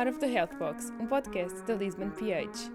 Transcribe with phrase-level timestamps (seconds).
[0.00, 2.70] Out of the Health Box, um podcast da Lisbon PH.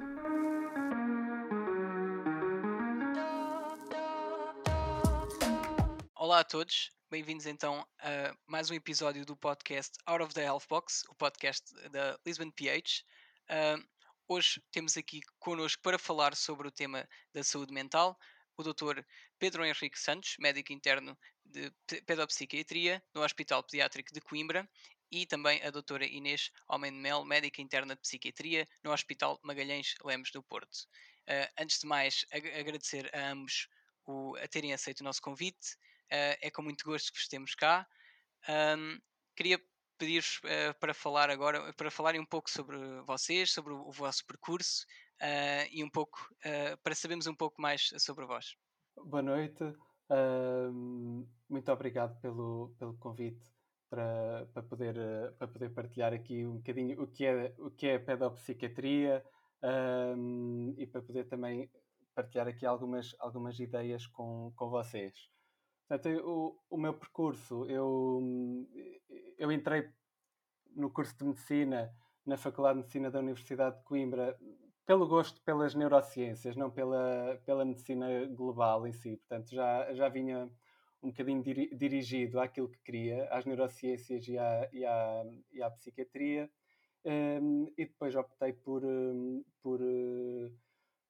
[6.14, 10.68] Olá a todos, bem-vindos então a mais um episódio do podcast Out of the Health
[10.70, 13.04] Box, o podcast da Lisbon PH.
[13.50, 13.84] Uh,
[14.28, 18.16] hoje temos aqui connosco para falar sobre o tema da saúde mental
[18.58, 19.04] o Dr.
[19.38, 21.72] Pedro Henrique Santos, médico interno de
[22.06, 24.68] pedopsiquiatria no Hospital Pediátrico de Coimbra,
[25.12, 30.32] e também a doutora Inês Almeida Mel, médica interna de psiquiatria no Hospital Magalhães Lemos
[30.32, 30.88] do Porto.
[31.28, 33.68] Uh, antes de mais, ag agradecer a ambos
[34.06, 35.76] o, a terem aceito o nosso convite.
[36.06, 37.88] Uh, é com muito gosto que vos temos cá.
[38.48, 39.00] Um,
[39.36, 39.60] queria
[39.98, 44.26] pedir-vos uh, para falar agora, para falarem um pouco sobre vocês, sobre o, o vosso
[44.26, 44.86] percurso
[45.72, 46.30] e um pouco,
[46.84, 48.58] para sabermos um pouco mais sobre vós.
[48.98, 49.64] Boa noite,
[51.50, 53.55] muito obrigado pelo, pelo convite
[53.90, 57.88] para, para, poder, uh, para poder partilhar aqui um bocadinho o que é, o que
[57.88, 59.24] é a pedopsiquiatria
[60.18, 61.70] um, e para poder também
[62.14, 65.30] partilhar aqui algumas, algumas ideias com, com vocês.
[65.88, 68.22] Portanto, o, o meu percurso, eu,
[69.38, 69.90] eu entrei
[70.76, 71.94] no curso de Medicina
[72.26, 74.38] na Faculdade de Medicina da Universidade de Coimbra
[74.86, 79.18] pelo gosto pelas neurociências, não pela, pela medicina global em si.
[79.18, 80.50] Portanto, já, já vinha
[81.02, 85.70] um bocadinho diri dirigido àquilo que queria, às neurociências e à, e à, e à
[85.70, 86.50] psiquiatria,
[87.06, 90.52] um, e depois optei por, um, por, uh,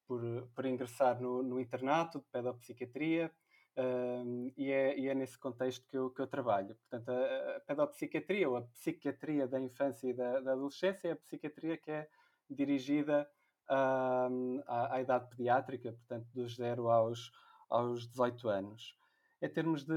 [0.08, 0.22] por,
[0.54, 3.32] por, ingressar no, no internato de pedopsiquiatria,
[3.78, 6.76] um, e, é, e, é, nesse contexto que eu, que eu trabalho.
[6.76, 11.16] Portanto, a, a pedopsiquiatria, ou a psiquiatria da infância e da, da adolescência, é a
[11.16, 12.08] psiquiatria que é
[12.50, 13.30] dirigida
[13.68, 14.28] à,
[14.68, 17.32] à, idade pediátrica, portanto, dos 0 aos,
[17.70, 18.96] aos 18 anos.
[19.46, 19.94] Em termos de,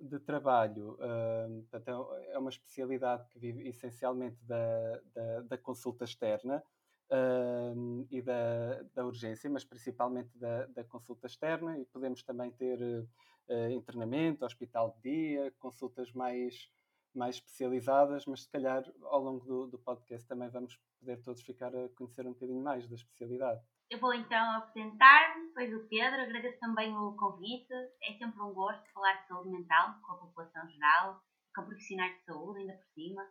[0.00, 6.62] de trabalho, uh, portanto, é uma especialidade que vive essencialmente da, da, da consulta externa
[7.10, 12.80] uh, e da, da urgência, mas principalmente da, da consulta externa, e podemos também ter
[12.80, 16.70] uh, internamento, hospital de dia, consultas mais,
[17.12, 21.74] mais especializadas, mas se calhar ao longo do, do podcast também vamos poder todos ficar
[21.74, 23.60] a conhecer um bocadinho mais da especialidade.
[23.88, 27.72] Eu vou então apresentar-me, depois o Pedro, agradeço também o convite.
[28.02, 31.22] É sempre um gosto falar de saúde mental com a população geral,
[31.54, 33.22] com profissionais de saúde, ainda por cima.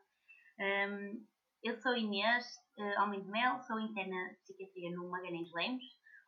[0.57, 1.27] Um,
[1.61, 2.45] eu sou Inês
[2.77, 5.83] uh, Homem de Mel, sou interna de psiquiatria no Magalhães Lemos.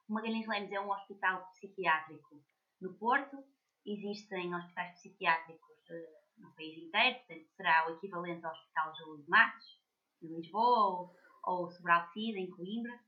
[0.09, 2.43] O Magalhães Lemos é um hospital psiquiátrico
[2.81, 3.37] no Porto.
[3.85, 9.29] Existem hospitais psiquiátricos uh, no país inteiro, portanto será o equivalente ao Hospital Júlio de
[9.29, 9.81] Matos,
[10.21, 11.15] em Lisboa, ou,
[11.45, 13.06] ou Sobral Cida, em Coimbra.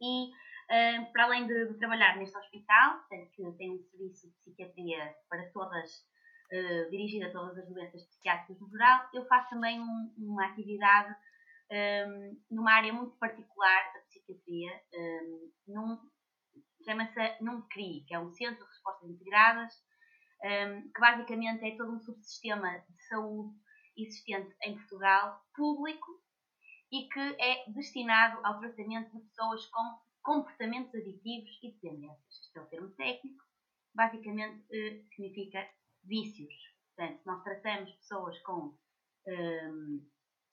[0.00, 5.14] E uh, para além de, de, trabalhar neste hospital, que tem um serviço de psiquiatria
[5.28, 5.90] para todas,
[6.52, 11.14] uh, dirigido a todas as doenças psiquiátricas no geral, eu faço também um, uma atividade
[11.70, 15.98] um, numa área muito particular da psiquiatria, um, num,
[16.84, 19.74] chama-se num CRI, que é um Centro de Respostas Integradas,
[20.44, 23.54] um, que basicamente é todo um subsistema de saúde
[23.96, 26.22] existente em Portugal, público,
[26.92, 32.40] e que é destinado ao tratamento de pessoas com comportamentos aditivos e dependências.
[32.40, 33.44] Este é o termo técnico.
[33.94, 35.68] Basicamente eh, significa
[36.04, 36.52] vícios.
[36.94, 38.76] Portanto, nós tratamos pessoas com
[39.26, 40.06] um,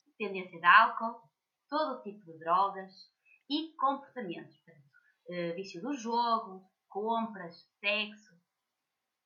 [0.06, 1.22] dependência de álcool,
[1.68, 2.92] todo tipo de drogas
[3.48, 4.56] e comportamentos.
[4.58, 4.84] Portanto,
[5.28, 8.34] uh, vício do jogo, compras, sexo,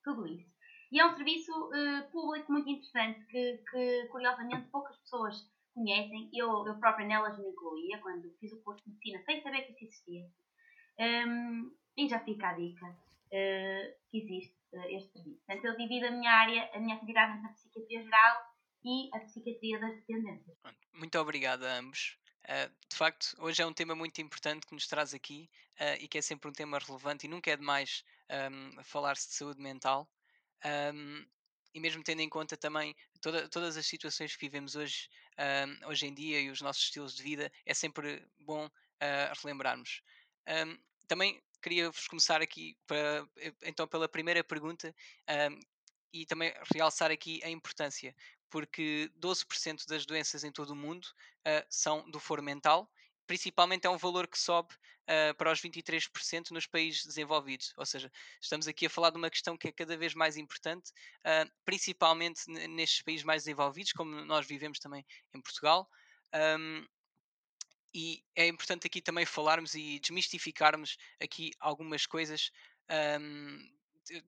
[0.05, 0.51] tudo isso.
[0.91, 5.47] E é um serviço uh, público muito interessante que, que, curiosamente, poucas pessoas
[5.79, 9.63] conhecem, eu, eu própria nelas me incluía quando fiz o curso de medicina sem saber
[9.63, 10.27] que isso existia.
[10.99, 15.41] Um, e já fica a dica uh, que existe uh, este serviço.
[15.47, 18.43] Portanto, eu divido a minha área, a minha atividade entre a psiquiatria geral
[18.85, 20.57] e a psiquiatria das dependências.
[20.93, 22.19] Muito obrigado a ambos.
[22.45, 25.49] Uh, de facto, hoje é um tema muito importante que nos traz aqui
[26.01, 28.03] e que é sempre um tema relevante e nunca é demais
[28.51, 30.11] um, falar-se de saúde mental.
[30.93, 31.25] Um,
[31.73, 35.09] e mesmo tendo em conta também toda, todas as situações que vivemos hoje,
[35.87, 40.03] hoje em dia e os nossos estilos de vida, é sempre bom uh, relembrarmos.
[40.47, 43.27] Um, também queria-vos começar aqui para,
[43.63, 44.95] então pela primeira pergunta
[45.51, 45.61] um,
[46.13, 48.15] e também realçar aqui a importância,
[48.51, 52.91] porque 12% das doenças em todo o mundo uh, são do foro mental
[53.29, 57.73] principalmente é um valor que sobe uh, para os 23% nos países desenvolvidos.
[57.77, 58.11] Ou seja,
[58.41, 60.91] estamos aqui a falar de uma questão que é cada vez mais importante,
[61.21, 65.89] uh, principalmente nestes países mais desenvolvidos, como nós vivemos também em Portugal.
[66.59, 66.85] Um,
[67.95, 72.51] e é importante aqui também falarmos e desmistificarmos aqui algumas coisas
[73.21, 73.78] um,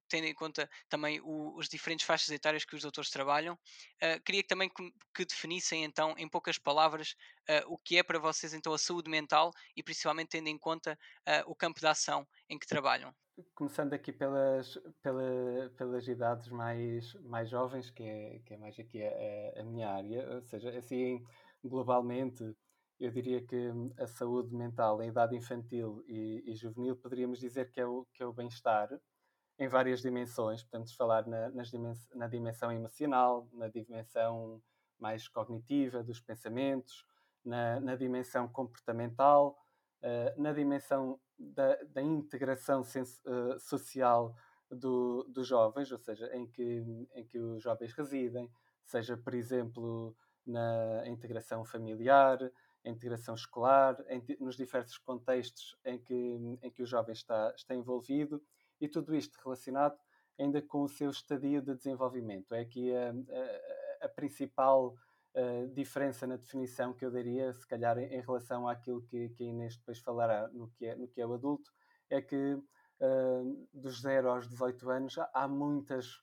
[0.08, 4.42] tendo em conta também o, os diferentes faixas etárias que os doutores trabalham, uh, queria
[4.42, 7.16] também que, que, definissem então, em poucas palavras,
[7.48, 10.98] uh, o que é para vocês então a saúde mental e principalmente tendo em conta
[11.46, 13.14] o campo de ação em que trabalham.
[13.54, 19.02] Começando aqui pelas, pela, pelas idades mais, mais jovens, que é, que é mais aqui
[19.02, 21.24] a, a minha área, ou seja, assim,
[21.64, 22.54] globalmente,
[23.00, 27.80] eu diria que a saúde mental em idade infantil e, e juvenil poderíamos dizer que
[27.80, 28.90] é o, que é o bem-estar
[29.60, 30.64] em várias dimensões.
[30.64, 34.60] Podemos falar na, dimens na dimensão emocional, na dimensão
[34.98, 37.04] mais cognitiva dos pensamentos,
[37.44, 39.54] na, na dimensão comportamental,
[40.02, 44.34] uh, na dimensão da, da integração uh, social
[44.70, 48.50] do, dos jovens, ou seja, em que, em que os jovens residem,
[48.82, 50.16] seja, por exemplo,
[50.46, 52.38] na integração familiar,
[52.82, 58.42] integração escolar, em, nos diversos contextos em que, em que o jovem está, está envolvido
[58.80, 59.96] e tudo isto relacionado
[60.38, 62.54] ainda com o seu estadio de desenvolvimento.
[62.54, 64.94] É aqui a, a, a principal
[65.34, 69.44] uh, diferença na definição que eu daria, se calhar em, em relação àquilo que, que
[69.44, 71.70] a Inês depois falará no que é, no que é o adulto,
[72.08, 76.20] é que uh, dos 0 aos 18 anos há muitas,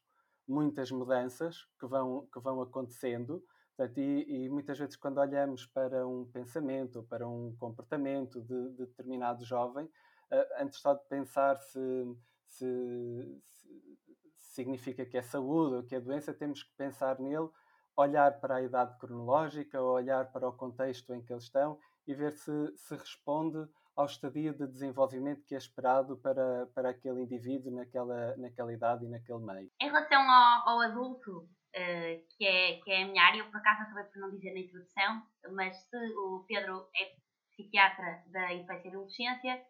[0.48, 3.44] muitas mudanças que vão, que vão acontecendo
[3.78, 8.88] Portanto, e, e, muitas vezes, quando olhamos para um pensamento, para um comportamento de, de
[8.88, 11.80] determinado jovem, uh, antes só de pensar se,
[12.48, 13.68] se, se,
[14.54, 17.50] significa que é saúde ou que é doença, temos que pensar nele,
[17.96, 22.32] olhar para a idade cronológica, olhar para o contexto em que eles estão e ver
[22.32, 28.38] se, se responde ao estadio de desenvolvimento que é esperado para, para aquele indivíduo naquela,
[28.38, 29.72] naquela idade e naquele meio.
[29.82, 33.40] Em relação ao, ao adulto, uh, que, é, que é a minha área.
[33.40, 37.16] Eu, por acaso, acabei por não dizer na introdução, mas se o Pedro é
[37.52, 39.66] psiquiatra da infância e adolescência,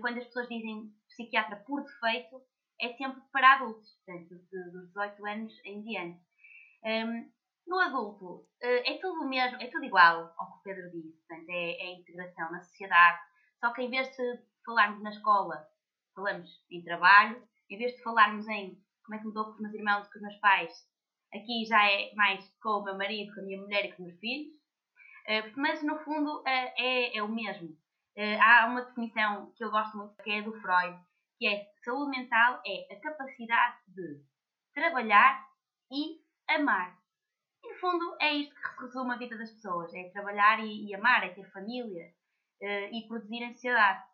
[0.00, 2.42] quando as pessoas dizem psiquiatra por defeito,
[2.80, 6.20] é sempre para adultos, portanto, dos 18 anos em diante.
[6.84, 7.32] Um, ehm,
[7.66, 11.48] no adulto, uh, é tudo mesmo, é tudo igual ao que o Pedro disse, portanto,
[11.48, 13.20] é, é a integração na sociedade,
[13.60, 15.64] só que em vez de falarmos na escola,
[16.14, 17.40] falamos em trabalho,
[17.70, 20.10] em vez de falarmos em como é que me dou com os meus irmãos e
[20.10, 20.72] com os meus pais,
[21.34, 24.08] Aqui já é mais com o meu marido, com a minha mulher e com os
[24.08, 24.52] meus filhos.
[25.26, 27.74] Uh, mas no fundo é, é o mesmo.
[28.16, 30.98] Uh, há uma definição que eu gosto muito, que é do Freud,
[31.38, 34.22] que é saúde mental é a capacidade de
[34.74, 35.46] trabalhar
[35.90, 36.96] e amar.
[37.64, 40.94] E no fundo é isto que resume a vida das pessoas: é trabalhar e, e
[40.94, 42.12] amar, é ter família
[42.92, 44.04] e produzir ansiedade.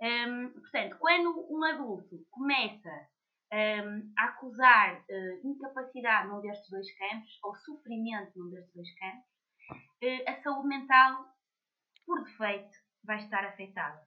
[0.00, 3.08] Um, ehm, portanto, quando um adulto começa
[3.52, 9.26] um, a acusar uh, incapacidade num destes dois campos, ou sofrimento num destes dois campos,
[10.04, 11.26] uh, a saúde mental,
[12.06, 14.06] por defeito, vai estar afetada.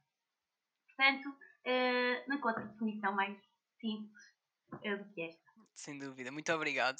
[0.87, 3.37] Portanto, uh, não encontro definição mais
[3.79, 4.23] simples
[4.71, 5.51] do que esta.
[5.73, 6.97] Sem dúvida, muito obrigado.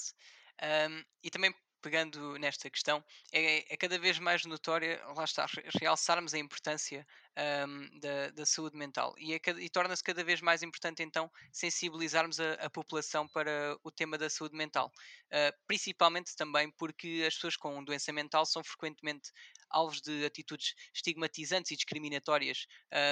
[0.62, 1.54] Um, e também
[1.84, 5.46] pegando nesta questão, é, é, cada vez mais notória, lá está,
[5.78, 7.06] realçarmos a importância
[7.68, 12.40] um, da, da, saúde mental e, é, e torna-se cada vez mais importante então sensibilizarmos
[12.40, 14.90] a, a, população para o tema da saúde mental,
[15.26, 19.30] uh, principalmente também porque as pessoas com doença mental são frequentemente
[19.70, 22.66] alvos de atitudes estigmatizantes e discriminatórias,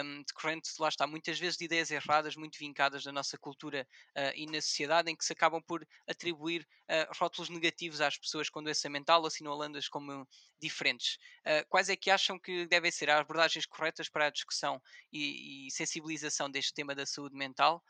[0.04, 4.32] um, decorrentes, lá está, muitas vezes de ideias erradas, muito vincadas na nossa cultura uh,
[4.34, 8.62] e na sociedade, em que se acabam por atribuir uh, rótulos negativos às pessoas com
[8.62, 10.26] doença mental, assinalando-as como
[10.60, 11.16] diferentes.
[11.46, 14.80] Uh, quais é que acham que devem ser as abordagens corretas para a discussão
[15.12, 17.82] e, e sensibilização deste tema da saúde mental?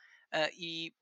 [0.57, 0.95] e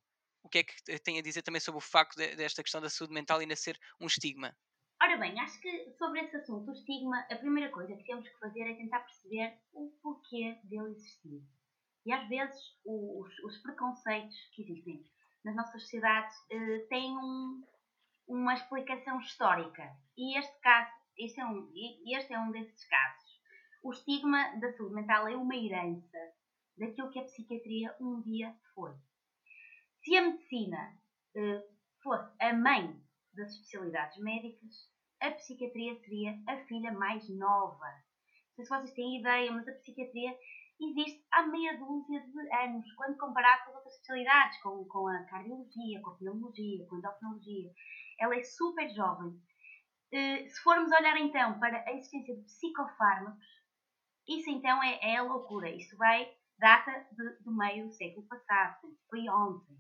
[0.43, 2.91] o que é que tem a dizer também sobre o facto de, desta questão da
[2.91, 4.57] saúde mental ainda ser um estigma?
[5.03, 8.39] Ora bem, acho que sobre esse assunto, o estigma, a primeira coisa que temos que
[8.39, 11.43] fazer é tentar perceber o porquê dele existir.
[12.05, 15.03] E às vezes os, os preconceitos que existem
[15.43, 17.65] nas nossas sociedades eh, têm um,
[18.29, 19.91] uma explicação histórica.
[20.19, 21.73] E este caso, este é, um,
[22.07, 23.41] este é um desses casos.
[23.83, 26.19] O estigma da saúde mental é uma herança
[26.77, 28.93] daquilo que a psiquiatria um dia foi.
[30.05, 30.99] Se a medicina
[31.35, 31.65] eh,
[32.03, 33.03] fosse a mãe
[33.35, 37.87] das especialidades médicas, a psiquiatria seria a filha mais nova.
[38.57, 40.37] Não sei se vocês têm ideia, mas a psiquiatria
[40.81, 46.01] existe há meia dúzia de anos, quando comparado com outras especialidades, com, com a cardiologia,
[46.01, 47.71] com a pneumologia, com a endocrinologia.
[48.19, 49.29] Ela é super jovem.
[50.13, 53.47] Uh, se formos olhar então para a existência de psicofármacos,
[54.27, 55.71] isso então é, é a loucura.
[55.71, 59.77] Isso vai, data de, do meio do século passado, foi ontem.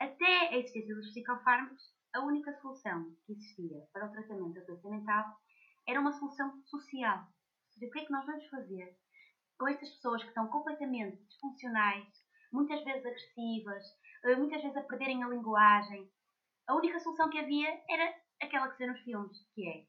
[0.00, 4.88] Até a existência dos psicofármacos, a única solução que existia para o tratamento da doença
[4.88, 5.36] mental
[5.86, 7.26] era uma solução social.
[7.70, 8.96] Seja, o que é que nós vamos fazer
[9.58, 12.06] com estas pessoas que estão completamente disfuncionais,
[12.52, 13.84] muitas vezes agressivas,
[14.24, 16.10] uh, muitas vezes a perderem a linguagem.
[16.68, 19.86] A única solução que havia era aquela que se vê nos filmes, que é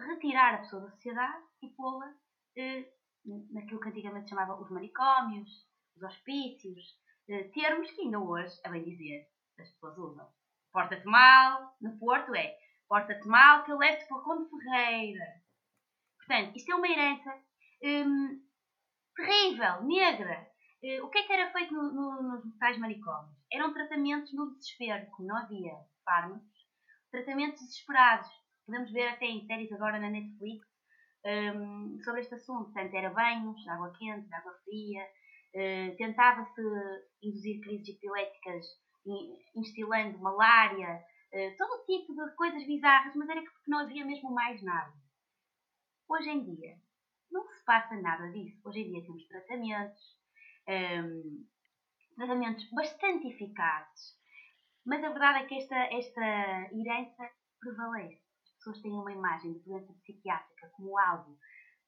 [0.00, 5.50] retirar a pessoa da sociedade e pô-la uh, naquilo que antigamente chamava os manicômios,
[5.96, 6.84] os hospícios,
[7.28, 9.28] uh, termos que ainda hoje, a bem dizer,
[9.58, 10.32] as pessoas usam.
[10.76, 12.54] Porta-te mal, no Porto é
[12.86, 15.24] porta-te mal que eu levo-te para Conde Ferreira.
[16.18, 17.42] Portanto, isto é uma herança
[17.82, 18.42] um,
[19.16, 20.46] terrível, negra.
[20.84, 23.34] Uh, o que é que era feito no, no, nos tais manicômios?
[23.50, 25.72] Eram tratamentos no desespero, como não havia
[26.04, 26.68] fármacos,
[27.10, 28.28] tratamentos desesperados.
[28.66, 30.66] Podemos ver até em séries agora na Netflix
[31.24, 32.70] um, sobre este assunto.
[32.70, 35.06] Portanto, era banhos, água quente, água fria.
[35.54, 36.60] Uh, Tentava-se
[37.22, 38.66] induzir crises epiléticas
[39.54, 44.62] instilando malária, uh, todo tipo de coisas bizarras, mas era porque não havia mesmo mais
[44.62, 44.92] nada.
[46.08, 46.76] Hoje em dia,
[47.30, 48.60] não se passa nada disso.
[48.64, 50.16] Hoje em dia temos tratamentos,
[50.68, 51.46] um,
[52.16, 54.16] tratamentos bastante eficazes,
[54.84, 58.22] mas a verdade é que esta, esta herança prevalece.
[58.44, 61.36] As pessoas têm uma imagem de doença psiquiátrica como algo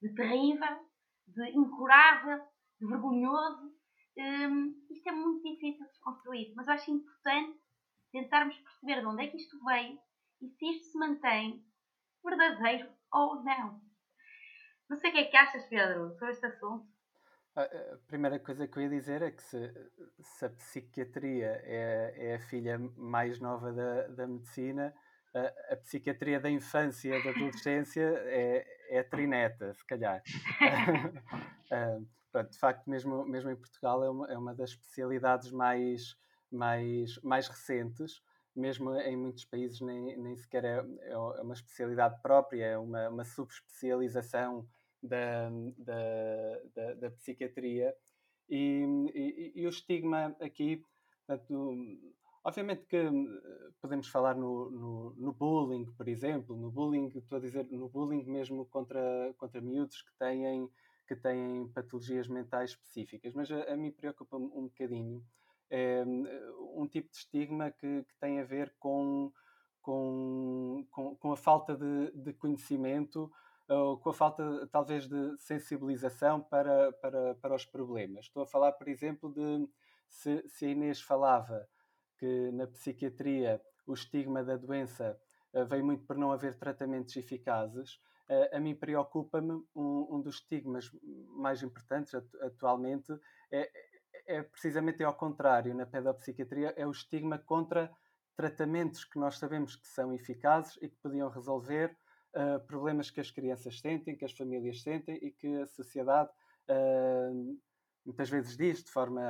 [0.01, 0.89] de terrível,
[1.27, 2.45] de incurável,
[2.79, 3.78] de vergonhoso.
[4.19, 7.57] Um, isto é muito difícil de desconstruir, mas eu acho importante
[8.11, 9.97] tentarmos perceber de onde é que isto veio
[10.41, 11.63] e se isto se mantém
[12.23, 13.81] verdadeiro ou não.
[14.89, 16.85] Não sei o que é que achas, Pedro, sobre este assunto.
[17.55, 19.73] A primeira coisa que eu ia dizer é que se,
[20.19, 24.93] se a psiquiatria é, é, a filha mais nova da, da medicina,
[25.33, 30.21] a, a, psiquiatria da infância e da adolescência é, é a trineta, se calhar.
[32.31, 36.15] pronto, de facto, mesmo, mesmo em Portugal, é uma, é uma das especialidades mais,
[36.51, 38.21] mais, mais recentes.
[38.55, 43.23] Mesmo em muitos países, nem, nem sequer é, é uma especialidade própria, é uma, uma
[43.23, 44.67] subespecialização
[45.01, 47.95] da, da, da, da psiquiatria.
[48.49, 48.83] E,
[49.13, 50.83] e, e, o estigma aqui,
[51.25, 51.77] portanto,
[52.43, 53.09] obviamente que eh,
[53.79, 58.23] podemos falar no, no, no, bullying, por exemplo, no bullying, estou a dizer, no bullying
[58.23, 60.69] mesmo contra, contra miúdos que têm,
[61.09, 65.25] que têm patologias mentais específicas, mas a, a mim preocupa um bocadinho
[65.71, 66.03] é,
[66.75, 69.33] um tipo de estigma que, que tem a ver com,
[69.81, 73.31] com, com, com a falta de, de conhecimento
[73.67, 78.25] ou com a falta, talvez, de sensibilização para, para, para os problemas.
[78.25, 79.67] Estou a falar, por exemplo, de
[80.07, 81.67] se, se a Inês falava
[82.17, 85.19] que na psiquiatria o estigma da doença
[85.53, 87.99] uh, veio muito por não haver tratamentos eficazes.
[88.51, 90.91] A mim preocupa-me um, um, dos estigmas
[91.35, 93.11] mais importantes atualmente
[93.51, 93.71] é,
[94.27, 97.91] é precisamente ao contrário na pedopsiquiatria é o estigma contra
[98.35, 101.97] tratamentos que nós sabemos que são eficazes e que podiam resolver
[102.35, 106.29] uh, problemas que as crianças sentem, que as famílias sentem e que a sociedade
[106.69, 107.59] uh,
[108.05, 109.21] muitas vezes diz de forma,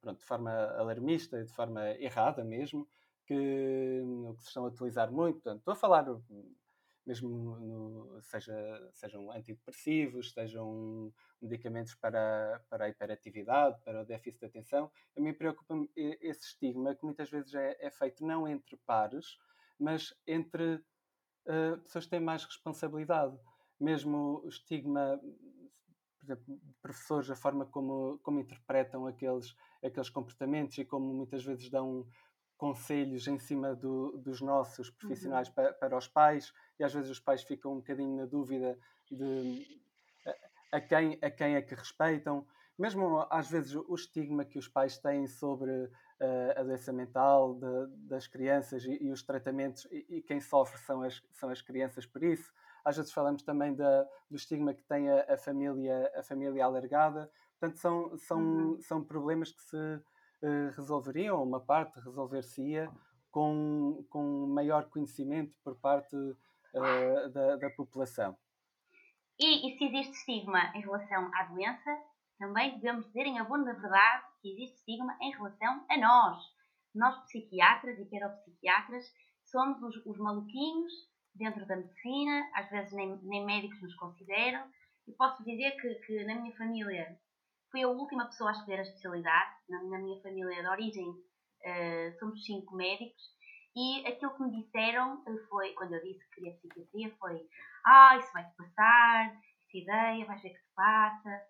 [0.00, 2.88] pronto, de forma alarmista e de forma errada mesmo,
[3.26, 4.02] que,
[4.36, 5.40] que se estão a utilizar muito.
[5.40, 6.06] Portanto, estou a falar
[7.06, 8.54] mesmo no, seja,
[8.92, 14.90] sejam antidepressivos, sejam medicamentos para, para a hiperatividade, para o déficit de atenção.
[15.16, 19.38] A mim preocupa-me esse estigma que muitas vezes é, é feito não entre pares,
[19.78, 20.76] mas entre
[21.46, 23.36] uh, pessoas que têm mais responsabilidade.
[23.78, 25.20] Mesmo o estigma,
[26.18, 31.68] por exemplo, professores, a forma como, como interpretam aqueles, aqueles comportamentos e como muitas vezes
[31.68, 32.06] dão
[32.56, 35.54] conselhos em cima do, dos nossos profissionais uhum.
[35.54, 38.78] para, para os pais e às vezes os pais ficam um bocadinho na dúvida
[39.10, 39.80] de
[40.72, 42.46] a, a, quem, a quem é que respeitam.
[42.78, 45.90] Mesmo às vezes o estigma que os pais têm sobre
[46.56, 51.02] a doença mental de, das crianças e, e os tratamentos, e, e, quem sofre são
[51.02, 52.52] as, são as crianças por isso.
[52.84, 57.30] Às vezes falamos também da, do estigma que tem a, a, família, a família alargada.
[57.58, 58.80] Portanto, são, são, uhum.
[58.80, 60.02] são problemas que se uh,
[60.76, 62.90] resolveriam, uma parte resolver-se-ia
[63.30, 68.36] com, com maior conhecimento por parte uh, da, da população.
[69.38, 71.90] E, e se existe estigma em relação à doença,
[72.38, 76.44] também devemos dizer em abono da verdade que existe estigma em relação a nós.
[76.94, 79.12] Nós, psiquiatras e pedopsiquiatras,
[79.44, 80.92] somos os, os maluquinhos
[81.34, 84.64] dentro da medicina, às vezes nem, nem médicos nos consideram.
[85.08, 87.18] E posso dizer que, que, na minha família
[87.74, 89.56] fui a última pessoa a escolher a especialidade.
[89.68, 93.20] Na, na minha família de origem uh, somos cinco médicos.
[93.74, 97.44] E aquilo que me disseram foi, quando eu disse que queria psiquiatria, foi:
[97.84, 101.42] Ah, isso vai-te passar, essa ideia, vais ver que se passa.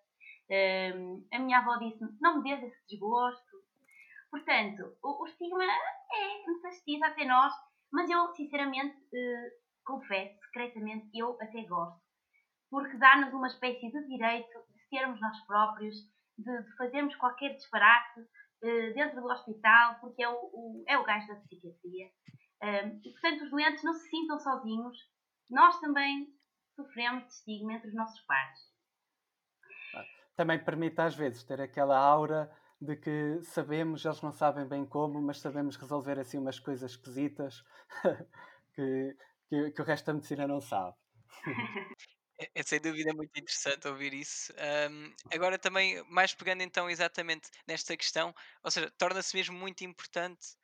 [0.49, 3.63] Um, a minha avó disse-me: não me dês esse desgosto.
[4.31, 7.53] Portanto, o, o estigma é necessário até nós,
[7.93, 9.51] mas eu, sinceramente, uh,
[9.85, 12.01] confesso, secretamente, eu até gosto.
[12.71, 18.21] Porque dá-nos uma espécie de direito de sermos nós próprios, de, de fazermos qualquer disparate
[18.21, 22.09] uh, dentro do hospital, porque é o, o, é o gajo da psiquiatria.
[22.63, 24.97] Um, e, portanto, os doentes não se sintam sozinhos.
[25.49, 26.33] Nós também
[26.75, 28.59] sofremos de estigma entre os nossos pares.
[30.35, 32.51] Também permite, às vezes, ter aquela aura
[32.81, 37.63] de que sabemos, eles não sabem bem como, mas sabemos resolver assim umas coisas esquisitas
[38.75, 40.95] que, que, que o resto da medicina não sabe.
[42.39, 44.53] É, é sem dúvida muito interessante ouvir isso.
[44.89, 50.55] Um, agora também, mais pegando então exatamente nesta questão, ou seja, torna-se mesmo muito importante,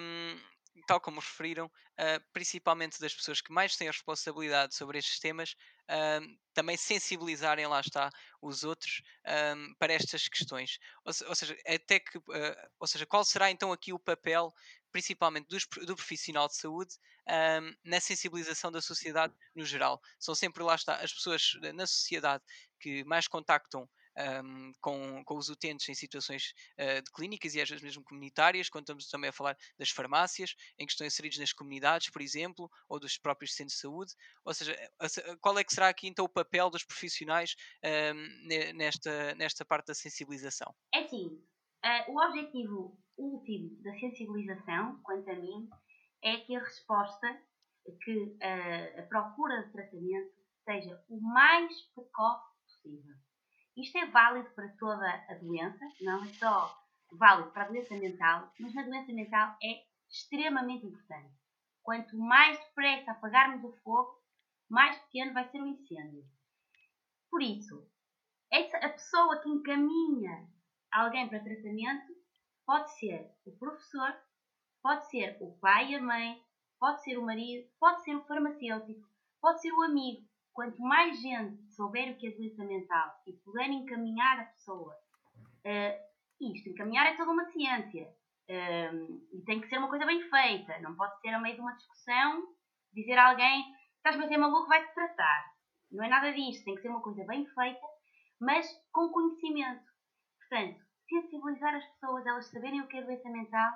[0.00, 0.40] um,
[0.86, 5.54] tal como referiram, uh, principalmente das pessoas que mais têm a responsabilidade sobre estes temas,
[5.88, 8.10] um, também sensibilizarem, lá está,
[8.42, 9.02] os outros
[9.78, 10.78] para estas questões.
[11.04, 12.22] Ou, ou, seja, até que, uh,
[12.80, 14.52] ou seja, qual será então aqui o papel,
[14.94, 16.94] principalmente dos, do profissional de saúde,
[17.28, 20.00] um, na sensibilização da sociedade no geral?
[20.20, 22.44] São sempre, lá está, as pessoas na sociedade
[22.78, 27.68] que mais contactam um, com, com os utentes em situações uh, de clínicas e às
[27.68, 31.52] vezes mesmo comunitárias, quando estamos também a falar das farmácias, em que estão inseridos nas
[31.52, 34.12] comunidades, por exemplo, ou dos próprios centros de saúde.
[34.44, 34.76] Ou seja,
[35.40, 37.56] qual é que será aqui então o papel dos profissionais
[38.14, 40.72] um, nesta, nesta parte da sensibilização?
[40.94, 41.44] É sim.
[41.84, 45.68] Uh, o objetivo último da sensibilização, quanto a mim,
[46.22, 47.38] é que a resposta,
[48.02, 50.32] que uh, a procura de tratamento
[50.64, 53.14] seja o mais precoce possível.
[53.76, 56.74] Isto é válido para toda a doença, não é só
[57.12, 61.34] válido para a doença mental, mas na doença mental é extremamente importante.
[61.82, 64.22] Quanto mais depressa apagarmos o fogo,
[64.70, 66.24] mais pequeno vai ser o incêndio.
[67.30, 67.86] Por isso,
[68.50, 70.48] essa, a pessoa que encaminha
[70.94, 72.14] alguém para tratamento
[72.66, 74.14] pode ser o professor,
[74.82, 76.42] pode ser o pai e a mãe,
[76.78, 79.06] pode ser o marido, pode ser o farmacêutico,
[79.40, 83.68] pode ser o amigo, quanto mais gente souber o que é doença mental e puder
[83.68, 88.08] encaminhar a pessoa, uh, isto, encaminhar é toda uma ciência.
[88.48, 90.78] Uh, e tem que ser uma coisa bem feita.
[90.80, 92.54] Não pode ser a meio de uma discussão
[92.92, 93.64] dizer a alguém
[93.96, 95.54] estás a ser maluco, vai-te tratar.
[95.90, 96.64] Não é nada disto.
[96.64, 97.86] Tem que ser uma coisa bem feita,
[98.40, 99.84] mas com conhecimento.
[100.38, 103.72] Portanto, sensibilizar as pessoas, elas saberem o que é doença mental,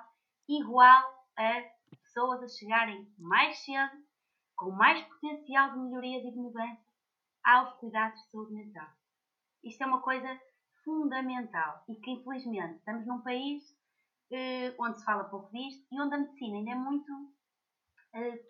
[0.47, 1.63] igual a
[2.03, 4.03] pessoas a chegarem mais cedo
[4.55, 6.81] com mais potencial de melhorias e de mudança
[7.43, 8.87] aos cuidados de saúde mental.
[9.63, 10.39] Isto é uma coisa
[10.83, 13.63] fundamental e que, infelizmente, estamos num país
[14.31, 17.33] eh, onde se fala pouco disto e onde a medicina ainda é muito
[18.13, 18.43] eh,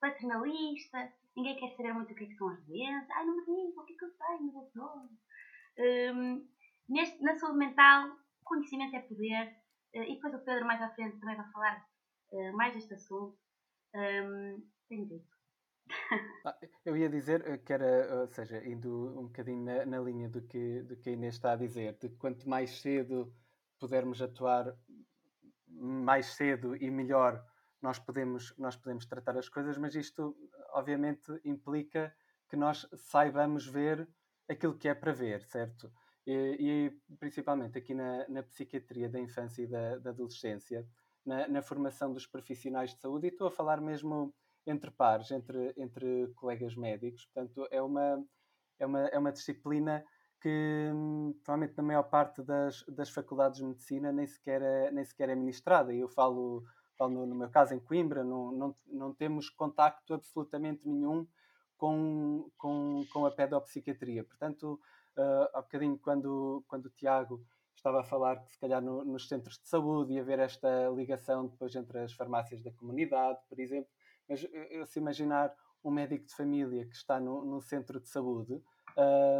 [0.00, 3.10] paternalista, ninguém quer saber muito o que, é que são as doenças.
[3.10, 5.08] Ai, não me diga o que é que eu tenho, doutor.
[5.76, 6.48] Um,
[6.88, 8.10] neste, na saúde mental,
[8.44, 9.56] conhecimento é poder,
[9.94, 11.86] uh, e depois o Pedro mais à frente também vai falar
[12.32, 13.38] uh, mais deste assunto.
[13.94, 15.34] Um, tenho dito.
[16.44, 20.28] Ah, eu ia dizer eh, que era, ou seja, indo um bocadinho na, na, linha
[20.28, 23.34] do que, do que a Inês está a dizer, de quanto mais cedo
[23.78, 24.74] pudermos atuar,
[25.68, 27.44] mais cedo e melhor
[27.82, 30.34] nós podemos, nós podemos tratar as coisas, mas isto
[30.70, 32.14] obviamente implica
[32.48, 34.08] que nós saibamos ver
[34.48, 35.92] aquilo que é para ver, certo?
[36.26, 40.86] E, e principalmente aqui na, na, psiquiatria da infância e da, da adolescência,
[41.24, 44.34] na, na formação dos profissionais de saúde, e estou a falar mesmo
[44.66, 47.26] entre pares, entre, entre colegas médicos.
[47.26, 48.24] Portanto, é uma,
[48.78, 50.04] é uma, é uma disciplina
[50.40, 50.90] que
[51.42, 55.34] provavelmente na maior parte das, das faculdades de medicina nem sequer é, nem sequer é
[55.34, 55.92] ministrada.
[55.92, 56.62] E eu falo,
[56.98, 61.26] falo no, no, meu caso em Coimbra, não, não, não temos contacto absolutamente nenhum
[61.78, 64.22] com, com, com a pedopsiquiatria.
[64.24, 64.78] Portanto,
[65.18, 69.28] uh, há bocadinho quando, quando o Tiago estava a falar que se calhar no, nos
[69.28, 73.90] centros de saúde ia haver esta ligação depois entre as farmácias da comunidade, por exemplo,
[74.28, 74.40] mas
[74.86, 78.62] se imaginar um médico de família que está no, no centro de saúde,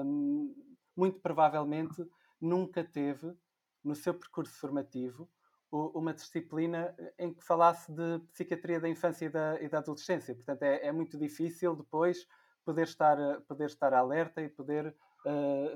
[0.04, 0.54] um,
[0.94, 2.06] muito provavelmente
[2.40, 3.34] nunca teve
[3.82, 5.28] no seu percurso formativo
[5.70, 10.34] uma disciplina em que falasse de psiquiatria da infância e da, e da adolescência.
[10.34, 12.28] Portanto, é, é, muito difícil depois
[12.64, 13.16] poder estar,
[13.48, 14.94] poder estar alerta e poder uh,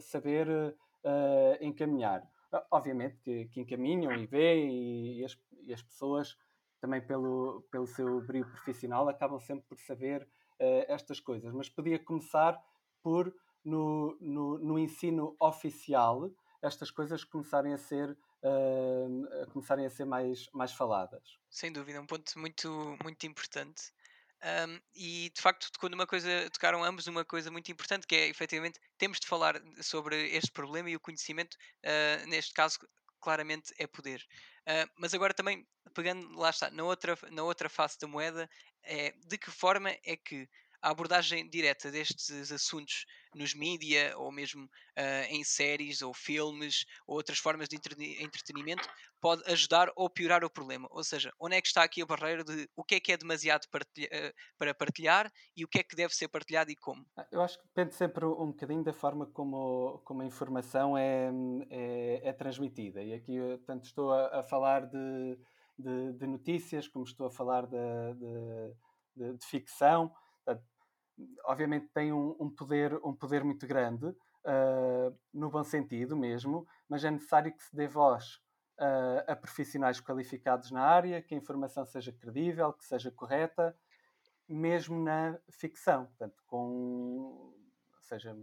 [0.01, 0.49] saber
[1.05, 2.23] uh, encaminhar.
[2.71, 6.37] Obviamente que, que, encaminham e veem e, e, as, e as pessoas
[6.81, 11.53] também pelo, pelo seu brilho profissional, acabam sempre por saber uh, estas coisas.
[11.53, 12.61] Mas podia começar
[13.03, 13.35] por,
[13.65, 16.31] no, no, no, ensino oficial,
[16.63, 21.39] estas coisas começarem a ser, uh, começarem a ser mais, mais faladas.
[21.51, 23.93] Sem dúvida, um ponto muito, muito importante.
[24.41, 28.29] Um, e de facto tocou numa coisa, tocaram ambos uma coisa muito importante que é
[28.29, 32.79] efetivamente temos de falar sobre este problema e o conhecimento, uh, neste caso,
[33.21, 34.25] claramente é poder.
[34.61, 38.49] Uh, mas agora também, pegando lá está, na outra, na outra face da moeda,
[38.85, 40.49] é de que forma é que
[40.83, 47.17] a abordagem direta destes assuntos nos mídia ou mesmo uh, em séries ou filmes ou
[47.17, 48.89] outras formas de entretenimento
[49.21, 50.89] pode ajudar ou piorar o problema.
[50.91, 53.17] Ou seja, onde é que está aqui a barreira de o que é que é
[53.17, 57.05] demasiado partilha, uh, para partilhar e o que é que deve ser partilhado e como?
[57.17, 61.31] Ah, eu acho que depende sempre um bocadinho da forma como, como a informação é,
[61.71, 63.03] é, é transmitida.
[63.03, 63.37] E aqui,
[63.67, 65.39] tanto estou a, a falar de,
[65.79, 67.77] de, de, notícias, como estou a falar de,
[69.17, 70.13] de, de ficção
[71.45, 77.05] obviamente tem um, um, poder, um poder muito grande, uh, no bom sentido mesmo, mas
[77.05, 78.37] é necessário que se dê voz
[78.79, 83.77] uh, a profissionais qualificados na área, que a informação seja credível, que seja correta,
[84.49, 86.07] mesmo na ficção.
[86.07, 87.55] Portanto, com,
[88.01, 88.37] seja,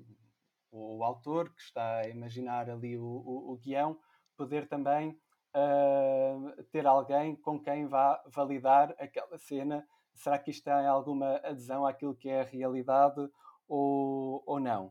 [0.72, 3.98] o, o autor que está a imaginar ali o, o, o guião,
[4.38, 5.20] poder também
[5.56, 11.86] uh, ter alguém com quem vá validar aquela cena será que isto tem alguma adesão
[11.86, 13.30] àquilo que é a realidade
[13.68, 14.88] ou, ou não?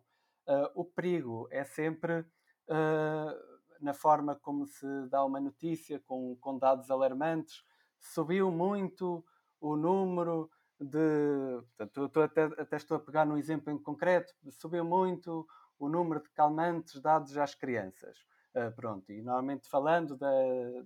[0.47, 6.59] Uh, o perigo é sempre uh, na forma como se dá uma notícia com, com
[6.59, 7.65] dados alarmantes.
[7.99, 9.25] Subiu muito
[9.61, 11.63] o número de.
[11.77, 14.33] Portanto, estou até, até estou a pegar num exemplo em concreto.
[14.51, 15.47] Subiu muito
[15.79, 18.19] o número de calmantes dados às crianças.
[18.55, 20.31] Uh, pronto, e normalmente falando da,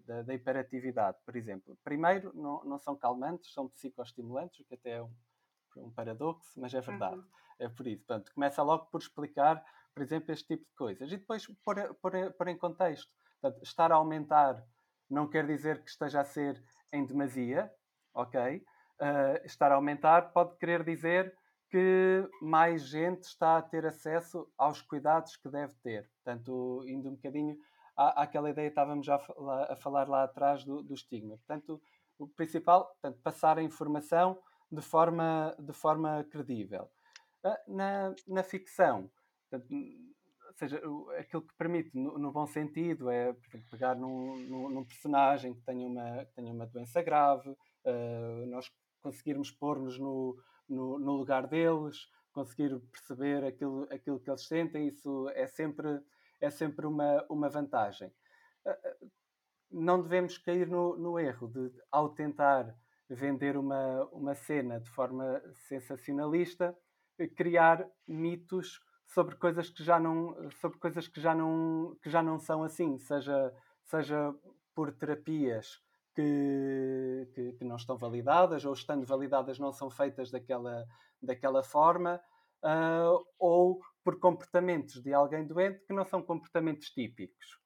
[0.06, 1.76] da, da, hiperatividade, por exemplo.
[1.84, 5.12] Primeiro, não, não são calmantes, são psicoestimulantes, o que até é um,
[5.76, 7.16] um paradoxo, mas é verdade.
[7.16, 7.28] Uhum.
[7.58, 8.04] É por isso.
[8.06, 11.12] Portanto, começa logo por explicar, por exemplo, este tipo de coisas.
[11.12, 13.12] E depois pôr, pôr, pôr em contexto.
[13.40, 14.64] Portanto, estar a aumentar
[15.10, 17.70] não quer dizer que esteja a ser em demasia,
[18.14, 18.64] ok?
[19.00, 21.36] Uh, estar a aumentar pode querer dizer
[21.70, 26.10] que mais gente está a ter acesso aos cuidados que deve ter.
[26.16, 27.56] Portanto, indo um bocadinho
[27.96, 31.36] à, àquela ideia que estávamos já a, a falar lá atrás do, do, estigma.
[31.36, 31.80] Portanto,
[32.18, 34.38] o principal, portanto, passar a informação
[34.70, 36.90] de forma, de forma credível.
[37.44, 39.10] Ah, na, na ficção,
[39.48, 40.80] portanto, ou seja,
[41.18, 43.34] aquilo que permite, no, no bom sentido, é
[43.70, 48.68] pegar num, num, num, personagem que tenha uma, que tenha uma doença grave, uh, nós
[49.00, 50.36] conseguirmos pôr-nos no,
[50.68, 56.00] no, no, lugar deles, conseguir perceber aquilo, aquilo que eles sentem, isso é sempre,
[56.40, 58.12] é sempre uma, uma vantagem.
[58.66, 58.96] Ah, ah,
[59.70, 62.74] não devemos cair no, no erro de, ao tentar
[63.08, 66.76] vender uma, uma cena de forma sensacionalista,
[67.36, 72.38] criar mitos sobre coisas que já não sobre coisas que já não que já não
[72.38, 73.52] são assim seja
[73.82, 74.34] seja
[74.74, 75.82] por terapias
[76.18, 80.84] que, que, que, não estão validadas ou estando validadas não são feitas daquela,
[81.22, 82.20] daquela forma
[82.64, 87.60] uh, ou por comportamentos de alguém doente que não são comportamentos típicos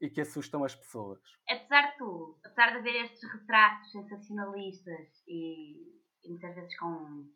[0.00, 1.18] e que assustam as pessoas.
[1.48, 5.82] Apesar de tudo, apesar de haver estes retratos sensacionalistas e,
[6.22, 7.28] e muitas vezes com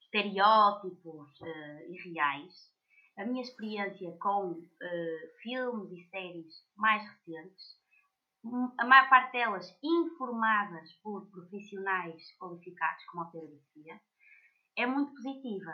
[0.00, 2.68] estereótipos uh, irreais,
[3.16, 7.79] a minha experiência com uh, filmes e séries mais recentes
[8.78, 13.60] a maior parte delas informadas por profissionais qualificados, como a Pedro
[14.76, 15.72] é muito positiva.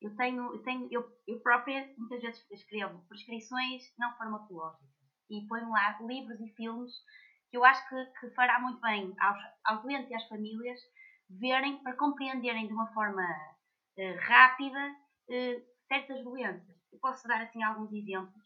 [0.00, 4.88] Eu tenho, eu tenho, eu, eu própria muitas vezes escrevo prescrições não farmacológicas
[5.30, 6.92] e ponho lá livros e filmes
[7.50, 10.80] que eu acho que, que fará muito bem aos, aos doentes e às famílias
[11.30, 14.90] verem para compreenderem de uma forma uh, rápida
[15.28, 16.76] uh, certas doenças.
[16.92, 18.45] Eu posso dar assim alguns exemplos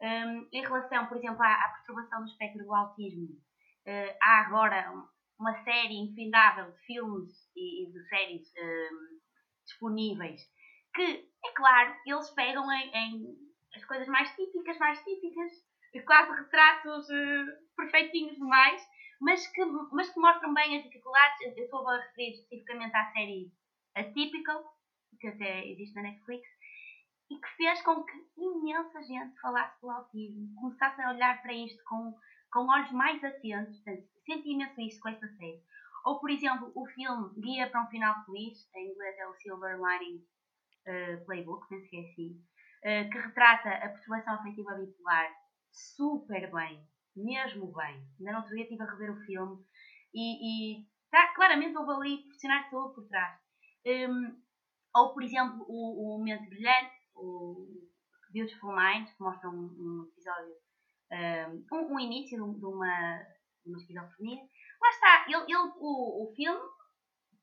[0.00, 4.92] um, em relação, por exemplo, à, à, perturbação do espectro do autismo, uh, há agora
[5.38, 9.18] uma série infindável de filmes e, e de séries um,
[9.64, 10.40] disponíveis
[10.94, 13.36] que, é claro, eles pegam em, em,
[13.74, 15.52] as coisas mais típicas, mais típicas,
[16.04, 18.82] quase retratos uh, perfeitinhos demais,
[19.20, 21.56] mas que, mas que mostram bem as dificuldades.
[21.56, 23.52] Eu estou a referir especificamente à série
[23.94, 24.64] Atypical,
[25.20, 26.48] que até existe na Netflix,
[27.30, 31.82] e que fez com que imensa gente falasse do autismo, começasse a olhar para isto
[31.84, 32.14] com,
[32.52, 33.76] com olhos mais atentos.
[33.82, 35.62] Portanto, senti imenso isto com esta série.
[36.04, 39.76] Ou, por exemplo, o filme Guia para um Final Feliz, em inglês é o Silver
[39.76, 40.24] Lining
[40.86, 45.30] uh, Playbook, penso que é assim, uh, que retrata a perturbação afetiva bipolar
[45.70, 46.82] super bem,
[47.14, 48.02] mesmo bem.
[48.18, 49.62] Ainda não outro dia estive a rever o filme
[50.14, 53.38] e, e tá, claramente houve ali profissionais de saúde por trás.
[53.86, 54.40] Um,
[54.94, 57.88] ou, por exemplo, o, o Mente Brilhante, o
[58.32, 60.54] Beautiful Mind, que mostra um, um episódio,
[61.72, 63.18] um, um, início de uma,
[63.64, 64.42] de uma esquizofrenia.
[64.80, 66.60] Lá está, ele, ele, o, o filme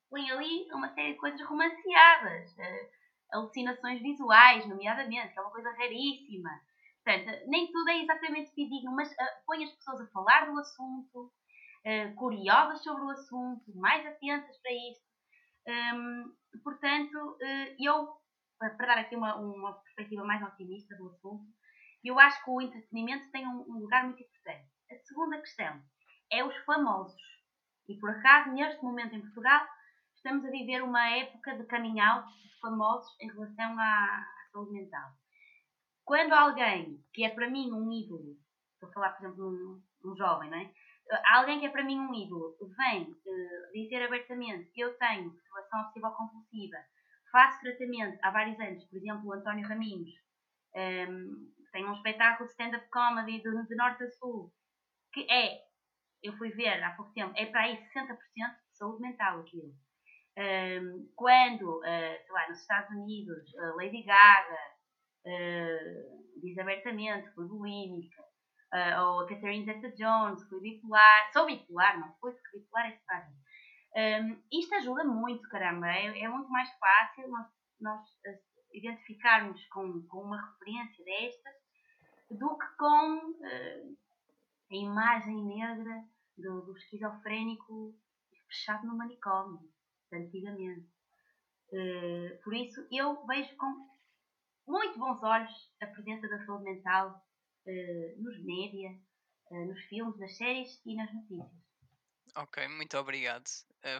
[0.09, 2.89] põe ali uma série de coisas romanceadas, uh,
[3.31, 6.49] alucinações visuais, nomeadamente, que é uma coisa raríssima.
[7.03, 11.31] Portanto, nem tudo é exatamente fidedigno, mas uh, põe as pessoas a falar do assunto,
[11.85, 15.05] uh, curiosas sobre o assunto, mais atentas para isto.
[15.67, 16.33] Um,
[16.63, 18.09] portanto, uh, eu,
[18.57, 21.45] para dar aqui uma, uma perspectiva mais otimista do assunto,
[22.03, 24.69] eu acho que o entretenimento tem um, um lugar muito importante.
[24.91, 25.81] A segunda questão
[26.31, 27.21] é os famosos.
[27.87, 29.65] E por acaso, neste momento em Portugal,
[30.15, 35.11] estamos a viver uma época de out de famosos em relação à, à saúde mental.
[36.03, 38.37] Quando alguém que é para mim um ídolo,
[38.73, 40.71] estou a falar, por exemplo, num, num jovem, não é?
[41.33, 45.81] Alguém que é para mim um ídolo vem uh, dizer abertamente que eu tenho perturbação
[45.81, 46.77] obsessiva compulsiva,
[47.35, 50.09] faço tratamento há vários anos, por exemplo, o António Raminhos,
[50.73, 54.53] um, ehm, tem um espetáculo de stand-up comedy de, de norte a sul,
[55.11, 55.59] que é,
[56.23, 58.17] eu fui ver há pouco tempo, é para aí 60%
[58.71, 59.75] de saúde mental aquilo.
[60.37, 64.59] Um, quando, uh, sei lá, nos Estados Unidos, uh, Lady Gaga
[65.25, 68.23] uh, diz abertamente foi bulímica,
[68.99, 73.44] ou a Catherine Zeta-Jones foi bipolar, sou bipolar, não foi, porque bipolar é separado.
[73.95, 77.47] Um, isto ajuda muito, caramba, é, é muito mais fácil nós,
[77.79, 78.01] nós
[78.73, 81.53] identificarmos com, com uma referência destas
[82.29, 83.35] do que com
[84.71, 86.03] a imagem negra
[86.37, 87.95] do, do esquizofrénico
[88.47, 89.59] fechado no manicômio
[90.13, 90.87] antigamente.
[91.71, 93.89] Uh, por isso, eu vejo com
[94.67, 98.91] muito bons olhos a presença da saúde mental uh, nos média,
[99.51, 101.64] uh, nos filmes, nas séries e nas notícias.
[102.33, 103.45] Ok, muito obrigado.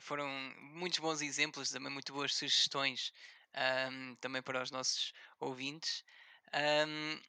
[0.01, 0.27] foram
[0.59, 3.11] muitos bons exemplos, também muito boas sugestões
[3.91, 6.03] um, também para os nossos ouvintes.
[6.53, 7.19] Um,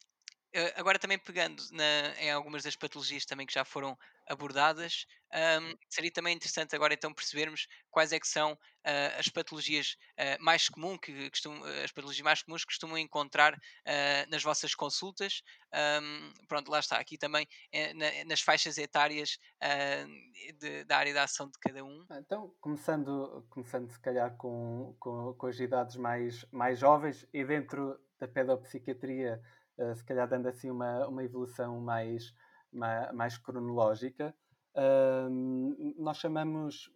[0.77, 3.97] agora também pegando na, em algumas das patologias também que já foram
[4.29, 9.97] abordadas, um, seria também interessante agora então percebermos quais é que são uh, as patologias
[10.19, 14.75] uh, mais comuns que costumam, as patologias mais comuns que costumam encontrar uh, nas vossas
[14.75, 15.43] consultas.
[16.03, 17.47] Um, pronto, lá está, aqui também
[17.95, 19.39] na, nas faixas etárias
[20.59, 22.07] de, da área da ação de cada um.
[22.09, 27.45] Ah, então, começando, começando se calhar com, com, com as idades mais, mais jovens e
[27.45, 29.43] dentro da pedopsiquiatria
[29.79, 32.35] uh, se calhar dando assim uma, uma evolução mais,
[32.73, 34.35] mais, mais cronológica.
[34.75, 36.93] Uh, nós chamamos,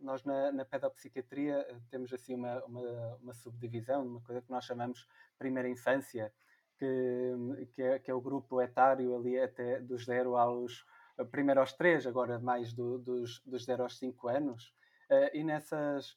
[0.00, 4.64] nós na, na pedopsiquiatria eh, temos assim uma, uma, uma, subdivisão, uma coisa que nós
[4.64, 5.06] chamamos
[5.38, 6.32] primeira infância,
[6.76, 10.84] que, que, é, que é o grupo etário ali até dos 0 aos,
[11.30, 14.74] primeiro aos 3, agora mais do, dos, dos 0 aos 5 anos.
[15.08, 16.16] Uh, e nessas,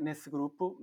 [0.00, 0.78] nesse grupo,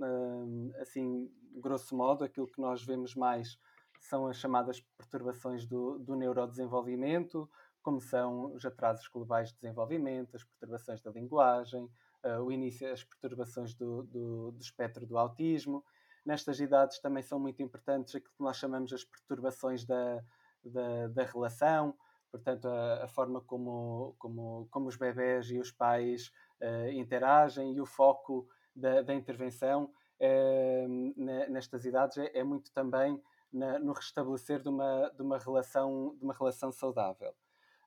[0.80, 3.58] assim, grosso modo, aquilo que nós vemos mais
[4.04, 7.50] são as chamadas perturbações do, do neurodesenvolvimento,
[7.82, 11.90] como são os atrasos globais de desenvolvimento, as perturbações da linguagem,
[12.24, 15.84] uh, o início, as perturbações do, do, do, espectro do autismo.
[16.26, 20.24] Nestas idades também são muito importantes aquilo que nós chamamos as perturbações da,
[20.64, 21.96] da, da relação,
[22.30, 27.82] portanto, a, a, forma como, como, como os bebés e os pais uh, interagem e
[27.82, 33.22] o foco da, da intervenção uh, nestas idades é, é muito também
[33.54, 37.34] na, no restabelecer de uma, de, uma relação, de uma relação saudável.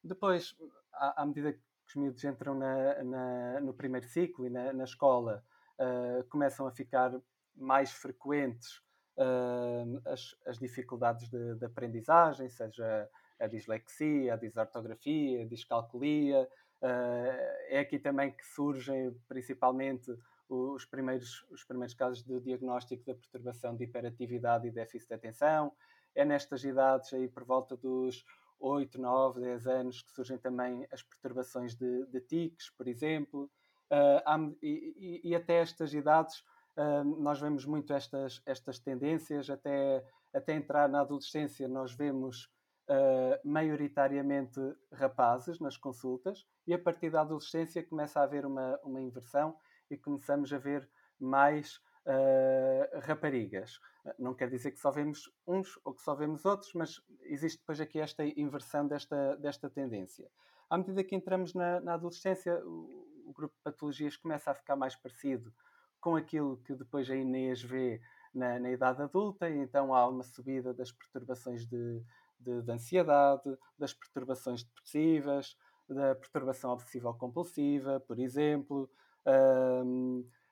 [0.02, 0.57] Depois,
[0.92, 4.85] à, à medida que os miúdos entram na, na, no primeiro ciclo e na, na
[4.85, 5.44] escola,
[5.79, 7.12] uh, começam a ficar
[7.55, 8.81] mais frequentes
[9.16, 16.48] uh, as, as, dificuldades de, de, aprendizagem, seja a dislexia, a disortografia, a discalculia.
[16.83, 20.16] Uh, é aqui também que surgem principalmente
[20.48, 25.72] os primeiros, os primeiros casos de diagnóstico da perturbação de hiperatividade e déficit de atenção.
[26.14, 28.24] É nestas idades, aí por volta dos
[28.59, 33.50] 8, 9, 10 anos, que surgem também as perturbações de, de tics, por exemplo.
[33.90, 36.40] Uh, e, e, até estas idades
[36.76, 40.04] uh, nós vemos muito estas, estas tendências, até,
[40.35, 42.50] até entrar na adolescência nós vemos
[42.88, 44.61] uh, maioritariamente
[44.92, 49.56] rapazes nas consultas e a partir da adolescência começa a haver uma, uma inversão
[49.90, 53.81] e começamos a ver mais uh, raparigas.
[54.18, 57.81] Não quer dizer que só vemos uns ou que só vemos outros, mas existe depois
[57.81, 60.31] aqui esta inversão desta, desta tendência.
[60.70, 64.77] À medida que entramos na, na adolescência, o, o, grupo de patologias começa a ficar
[64.77, 65.53] mais parecido
[66.01, 68.01] com aquilo que depois a Inês vê
[68.33, 72.03] na, na idade adulta, e então há uma subida das perturbações de,
[72.38, 75.57] de, de ansiedade, das perturbações depressivas,
[75.88, 78.90] da perturbação obsessiva-compulsiva, por exemplo,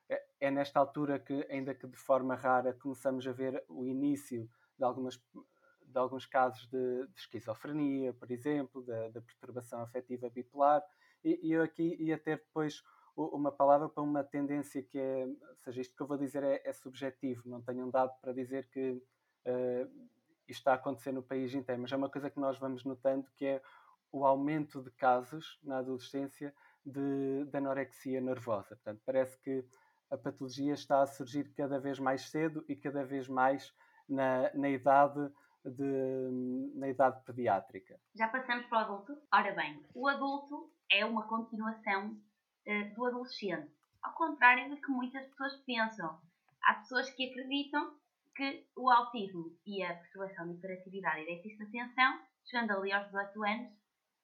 [0.09, 4.49] é, é nesta altura que, ainda que de forma rara, começamos a ver o início
[4.79, 10.83] de, algumas, de alguns casos de, de esquizofrenia, por exemplo, da, da perturbação afetiva bipolar,
[11.23, 12.83] e, e, eu aqui ia ter depois
[13.17, 16.61] uma palavra para uma tendência que é, ou seja, isto que eu vou dizer é,
[16.65, 20.09] é subjetivo, não tenho um dado para dizer que uh,
[20.49, 23.31] isto está a acontecer no país inteiro, mas é uma coisa que nós vamos notando
[23.37, 23.63] que é
[24.11, 28.77] o aumento de casos na adolescência de, de anorexia nervosa.
[28.77, 29.65] Portanto, parece que
[30.11, 33.75] a patologia está a surgir cada vez mais cedo e cada vez mais
[34.09, 35.31] na, na idade
[35.65, 37.99] de, na idade pediátrica.
[38.15, 39.19] Já passamos para o adulto?
[39.33, 45.27] Ora bem, o adulto é uma continuação uh, do adolescente, ao contrário do que muitas
[45.29, 46.21] pessoas pensam.
[46.63, 47.97] Há pessoas que acreditam
[48.37, 53.07] que o autismo e a perturbação de hiperatividade e déficit de atenção, chegando ali aos
[53.07, 53.73] 18 anos,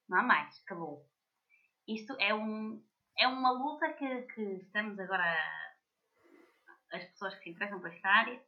[0.09, 1.07] não há mais, acabou.
[1.90, 2.81] Isto é, um,
[3.18, 5.37] é uma luta que, que estamos agora,
[6.92, 8.40] as pessoas que se interessam por esta área,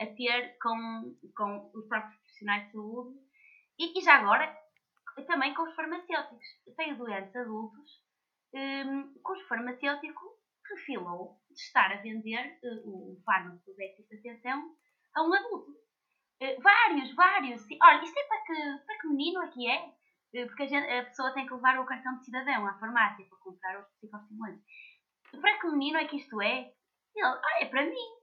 [0.00, 3.18] a ter com, com os próprios profissionais de saúde
[3.78, 4.56] e, e já agora
[5.26, 6.46] também com os farmacêuticos.
[6.76, 8.02] Tenho doentes adultos
[8.54, 10.38] um, cujo farmacêutico
[10.70, 14.76] refilou de estar a vender uh, o fármaco de atenção
[15.14, 15.70] a um adulto.
[16.42, 17.66] Uh, vários, vários.
[17.82, 19.97] Olha, isto é para que, para que menino que é?
[20.34, 23.24] Uh, porque a, gente, a, pessoa tem que levar o cartão de cidadão à farmácia
[23.26, 24.62] para comprar os psicoestimulantes.
[25.40, 26.72] Para que menino é que isto é?
[27.16, 28.18] Ele, ah, é para mim.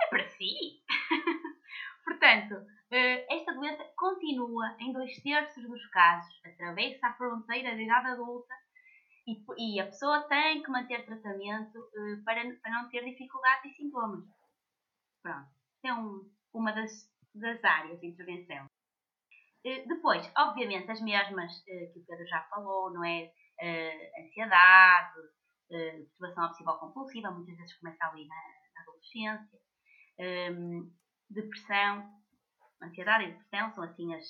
[0.00, 0.82] É para si.
[2.04, 8.08] Portanto, eh, esta doença continua em dois terços dos casos, atravessa a fronteira da idade
[8.08, 8.54] adulta
[9.56, 14.24] e, a pessoa tem que manter tratamento eh, para, para não ter dificuldades e sintomas.
[15.22, 15.48] Pronto,
[15.84, 18.66] é um, uma das, das áreas de intervenção.
[19.64, 23.30] Eh, depois, obviamente, as mesmas que o Pedro já falou, não é?
[24.18, 25.20] ansiedade,
[25.68, 28.34] perturbação obsessiva compulsiva, muitas vezes começa ali na,
[28.74, 29.58] na adolescência,
[30.18, 30.92] um,
[31.30, 32.10] depressão,
[32.82, 34.26] ansiedade e depressão são assim as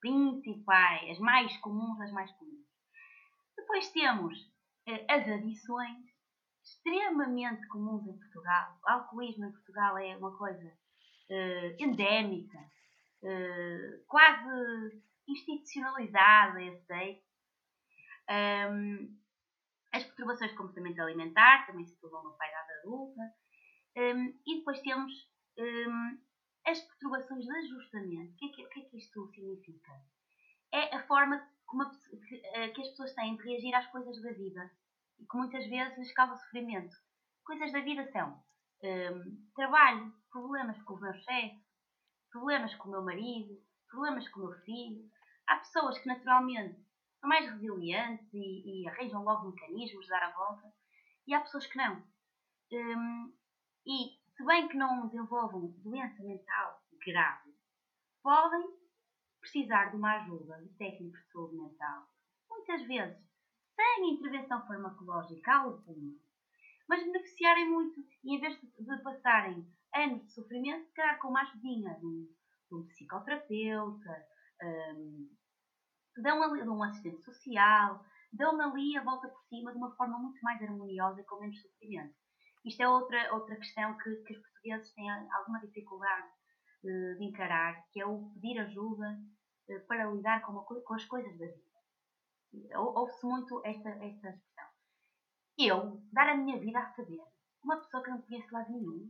[0.00, 2.66] principais, as mais comuns, as mais comuns.
[3.56, 4.38] Depois temos
[5.08, 5.98] as adições,
[6.64, 8.78] extremamente comuns em Portugal.
[8.84, 10.72] O alcoolismo em Portugal é uma coisa
[11.78, 12.58] endémica,
[13.22, 17.22] uh, quase institucionalizada, eu sei.
[18.30, 19.18] Um,
[19.92, 23.22] as perturbações de comportamento alimentar também se tornam no pai adulta.
[23.96, 25.12] Um, e depois temos
[25.58, 26.18] um,
[26.66, 28.32] as perturbações de ajustamento.
[28.32, 29.92] O que, é que, que, é que isto significa?
[30.72, 34.20] É a forma como a, que, uh, que, as pessoas têm de reagir às coisas
[34.22, 34.70] da vida
[35.18, 36.94] e que muitas vezes lhes causa sofrimento.
[37.44, 38.42] Coisas da vida são
[38.82, 41.67] um, trabalho, problemas com o meu chefe,
[42.38, 45.10] problemas com o meu marido, problemas com o meu filho.
[45.46, 46.78] Há pessoas que naturalmente
[47.20, 50.72] são mais resilientes e, e arranjam logo mecanismos de dar a volta,
[51.26, 52.02] e há pessoas que não.
[52.72, 53.32] Um,
[53.86, 57.52] e, se bem que não desenvolvam doença mental grave,
[58.22, 58.68] podem
[59.40, 62.06] precisar de uma ajuda de técnicos de saúde mental,
[62.48, 63.18] muitas vezes
[63.74, 66.14] sem intervenção farmacológica alguma,
[66.88, 71.42] mas beneficiarem muito e em vez de passarem anos de sofrimento, se calhar com uma
[71.42, 72.28] ajudinha de um,
[72.70, 74.26] de um psicoterapeuta,
[74.62, 75.28] um,
[76.22, 80.18] dão ali de um assistente social, dão ali a volta por cima de uma forma
[80.18, 82.14] muito mais harmoniosa e com menos sofrimento.
[82.64, 86.28] Isto é outra, outra questão que, que os portugueses têm alguma dificuldade
[86.84, 89.18] uh, de encarar, que é o pedir ajuda
[89.68, 92.78] uh, para lidar com, uma, com, as coisas da vida.
[92.78, 94.68] Ouve-se muito esta, esta expressão.
[95.58, 97.20] Eu, dar a minha vida a saber,
[97.62, 99.08] uma pessoa que não conhece lado nenhum,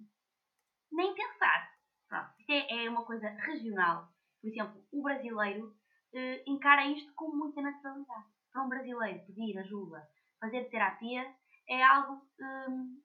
[0.92, 1.70] nem pensar.
[2.08, 4.08] Pronto, isto é, é uma coisa regional.
[4.40, 8.26] Por exemplo, o brasileiro uh, encara isto com muita naturalidade.
[8.52, 10.08] Para um brasileiro pedir ajuda,
[10.40, 11.34] fazer terapia,
[11.68, 13.02] é algo um,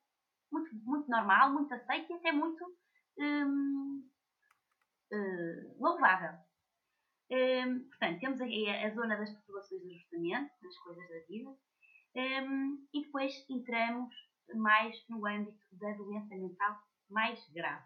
[0.51, 2.63] muito, muito normal, muito aceito e até muito
[3.17, 4.09] hum,
[5.11, 6.39] uh, louvável.
[7.29, 11.57] Um, portanto, temos aí a, a, zona das perturbações de ajustamento, das coisas da vida,
[12.93, 14.13] e depois entramos
[14.55, 16.79] mais no âmbito da doença mental
[17.13, 17.85] mais grave.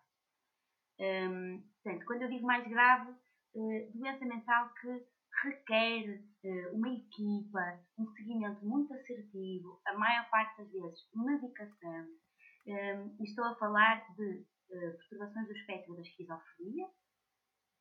[0.99, 5.05] Um, portanto, quando eu digo mais grave, uh, doença mental que
[5.43, 12.07] requer uh, uma equipa, um seguimento muito assertivo, a maior parte das vezes medicação,
[12.65, 16.87] um, estou a falar de uh, perturbações do espectro da esquizofrenia,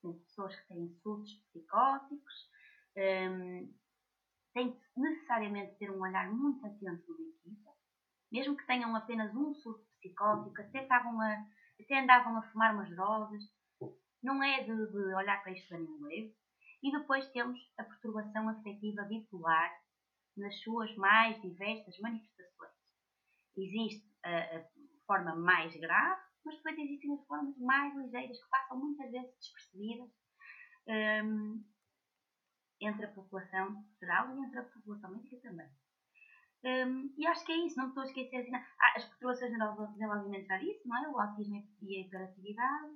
[0.02, 2.50] pessoas que têm surtos psicóticos,
[2.96, 3.74] um,
[4.52, 7.70] que necessariamente ter um olhar muito atento na equipa,
[8.32, 11.46] mesmo que tenham apenas um surto psicótico, até, estavam a,
[11.80, 13.42] até andavam a fumar umas drogas,
[14.22, 16.34] não é de, de olhar para isto a nenhum leve.
[16.82, 19.70] E depois temos a perturbação afetiva bipolar
[20.36, 22.72] nas suas mais diversas manifestações.
[23.56, 24.64] Existe a, a
[25.06, 30.10] forma mais grave, mas depois existem as formas mais ligeiras que passam muitas vezes despercebidas
[31.24, 31.64] um,
[32.80, 35.68] entre a população geral e entre a população médica também.
[36.66, 39.92] Um, e acho que é isso, não estou a esquecer assim, ah, as perturbações de
[39.92, 41.08] desenvolvimento isso, não é?
[41.08, 42.92] O autismo e a hiperatividade,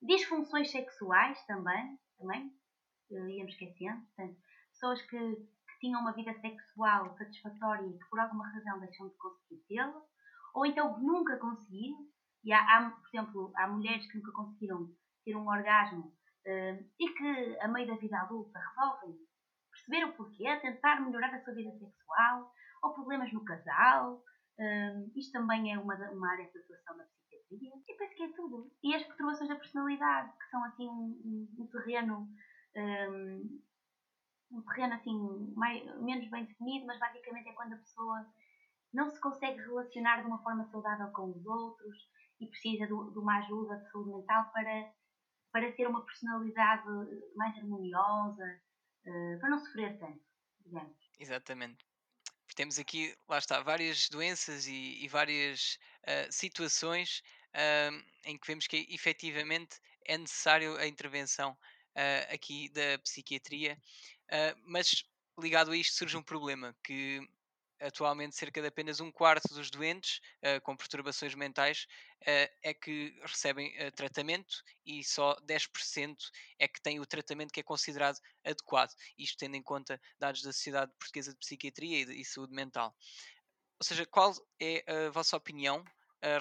[0.00, 2.50] disfunções sexuais também, também.
[3.10, 4.38] Íamos esquecendo, portanto,
[4.72, 9.16] pessoas que, que tinham uma vida sexual satisfatória e que por alguma razão deixam de
[9.16, 10.02] conseguir tê-la,
[10.54, 12.08] ou então que nunca conseguiram,
[12.42, 14.88] e há, há, por exemplo, há mulheres que nunca conseguiram
[15.26, 19.18] ter um orgasmo uh, e que, a meio da vida adulta, resolvem
[19.70, 22.50] perceber o porquê, tentar melhorar a sua vida sexual,
[22.82, 24.22] ou problemas no casal.
[24.58, 27.72] Uh, isto também é uma, uma área de atuação da psiquiatria.
[27.88, 28.72] E penso que é tudo.
[28.82, 32.28] E as perturbações da personalidade, que são assim um, um, um terreno.
[32.76, 33.60] Um,
[34.50, 38.26] um terreno assim mais, menos bem definido, mas basicamente é quando a pessoa
[38.92, 41.96] não se consegue relacionar de uma forma saudável com os outros
[42.40, 44.92] e precisa de, de uma ajuda de saúde mental para,
[45.52, 46.86] para ter uma personalidade
[47.36, 48.60] mais harmoniosa,
[49.06, 50.20] uh, para não sofrer tanto,
[50.64, 50.96] digamos.
[51.18, 51.87] Exatamente.
[52.54, 57.22] Temos aqui, lá está, várias doenças e, e várias uh, situações
[57.54, 63.80] uh, em que vemos que efetivamente é necessário a intervenção uh, aqui da psiquiatria,
[64.66, 65.04] mas
[65.38, 67.20] ligado a isto surge um problema que
[67.80, 71.86] atualmente cerca de apenas um quarto dos doentes uh, com perturbações mentais
[72.22, 76.16] uh, é que recebem uh, tratamento e só 10%
[76.58, 78.92] é que têm o tratamento que é considerado adequado.
[79.16, 82.94] Isto tendo em conta dados da Sociedade Portuguesa de Psiquiatria e, de, e Saúde Mental.
[83.80, 85.84] Ou seja, qual é a vossa opinião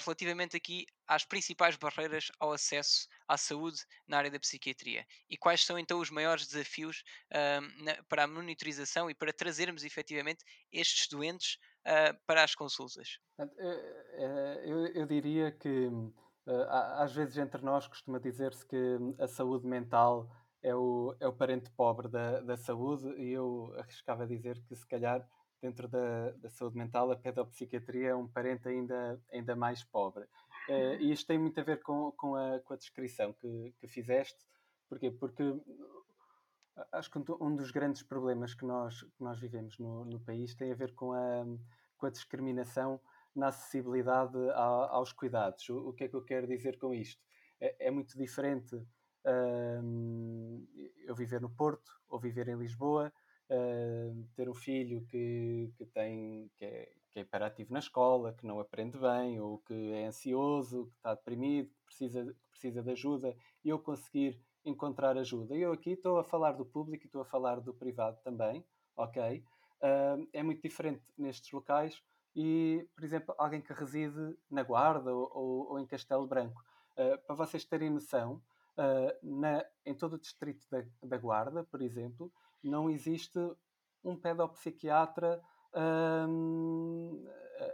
[0.03, 5.63] relativamente aqui às principais barreiras ao acesso à saúde na área da psiquiatria e quais
[5.63, 11.07] são então os maiores desafios uh, na, para a monitorização e para trazermos efetivamente estes
[11.07, 13.19] doentes uh, para as consultas?
[14.65, 15.89] Eu, eu diria que
[16.95, 20.30] às vezes entre nós costuma dizer-se que a saúde mental
[20.63, 24.86] é o, é o parente pobre da, da saúde e eu arriscava dizer que se
[24.88, 25.28] calhar
[25.62, 30.24] dentro da, da saúde mental, a pedopsiquiatria é um parente ainda, ainda mais pobre.
[30.70, 33.88] Uh, e isto tem muito a ver com, com, a, com a descrição que, que
[33.88, 34.45] fizeste.
[34.89, 35.12] Porquê?
[35.12, 35.43] Porque
[36.91, 40.72] acho que um dos grandes problemas que nós, que nós vivemos no, no país tem
[40.72, 41.45] a ver com a,
[41.97, 42.99] com a discriminação
[43.36, 45.68] na acessibilidade a, aos cuidados.
[45.70, 47.22] O, o, que é que eu quero dizer com isto?
[47.60, 50.68] É, é muito diferente uh,
[51.05, 53.12] eu viver no Porto ou viver em Lisboa
[53.50, 58.45] uh, ter um filho que, que, tem, que, é, que é hiperativo na escola, que
[58.45, 62.91] não aprende bem, ou que é ansioso, que está deprimido, que precisa, que precisa de
[62.91, 65.56] ajuda, e eu conseguir encontrar ajuda.
[65.56, 69.43] Eu aqui estou a falar do público e estou a falar do privado também, ok?
[69.82, 72.02] Uh, é muito diferente nestes locais
[72.36, 76.64] e, por exemplo, alguém que reside na Guarda ou, ou, em Castelo Branco.
[76.93, 78.41] Uh, para vocês terem noção,
[78.78, 82.32] uh, na, em todo o distrito da, da Guarda, por exemplo,
[82.68, 83.39] não existe
[84.03, 85.41] um pedopsiquiatra
[85.74, 87.26] um,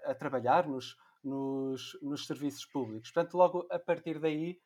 [0.05, 3.11] a, trabalhar nos, nos, nos, serviços públicos.
[3.11, 4.59] Portanto, logo a partir daí,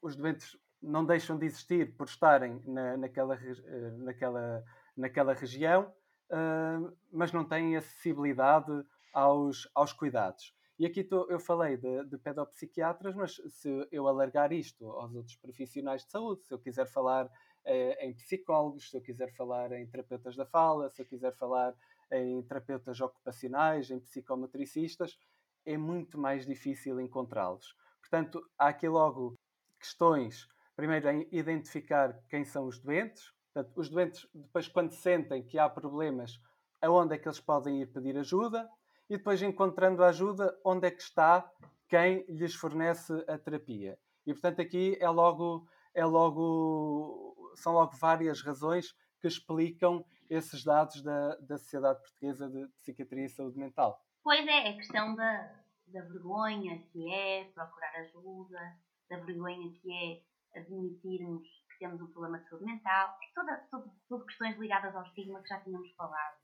[0.00, 4.64] os doentes não deixam de existir por estarem na, naquela, eh, naquela,
[4.96, 5.92] naquela região,
[6.30, 10.54] uh, mas não têm acessibilidade aos, aos cuidados.
[10.78, 15.36] E aqui tô, eu falei de, de, pedopsiquiatras, mas se eu alargar isto aos outros
[15.36, 17.30] profissionais de saúde, se eu quiser falar
[17.66, 21.74] em psicólogos, se eu quiser falar em terapeutas da fala, se eu quiser falar
[22.12, 25.18] em terapeutas ocupacionais, em psicometricistas,
[25.64, 27.74] é muito mais difícil encontrá-los.
[28.00, 29.34] Portanto, há aqui logo
[29.80, 30.46] questões,
[30.76, 35.70] primeiro em identificar quem são os doentes, Portanto, os doentes, depois, quando sentem que há
[35.70, 36.40] problemas,
[36.82, 38.68] aonde é que eles podem ir pedir ajuda,
[39.08, 41.48] e depois, encontrando a ajuda, onde é que está
[41.88, 43.96] quem lhes fornece a terapia.
[44.26, 51.02] E, portanto, aqui é logo, é logo são logo várias razões que explicam esses dados
[51.02, 53.98] da, da Sociedade Portuguesa de Psiquiatria e Saúde Mental.
[54.22, 55.54] Pois é, a questão da,
[55.86, 58.58] da vergonha que é procurar ajuda,
[59.08, 63.68] da vergonha que é admitirmos que temos um problema de saúde mental, toda,
[64.08, 66.38] tudo questões ligadas ao estigma que já tínhamos falado.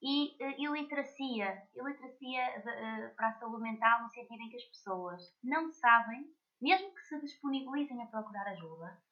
[0.00, 4.64] E uh, iliteracia, iliteracia de, uh, para a saúde mental no sentido em que as
[4.64, 9.02] pessoas não sabem, mesmo que se disponibilizem a procurar ajuda,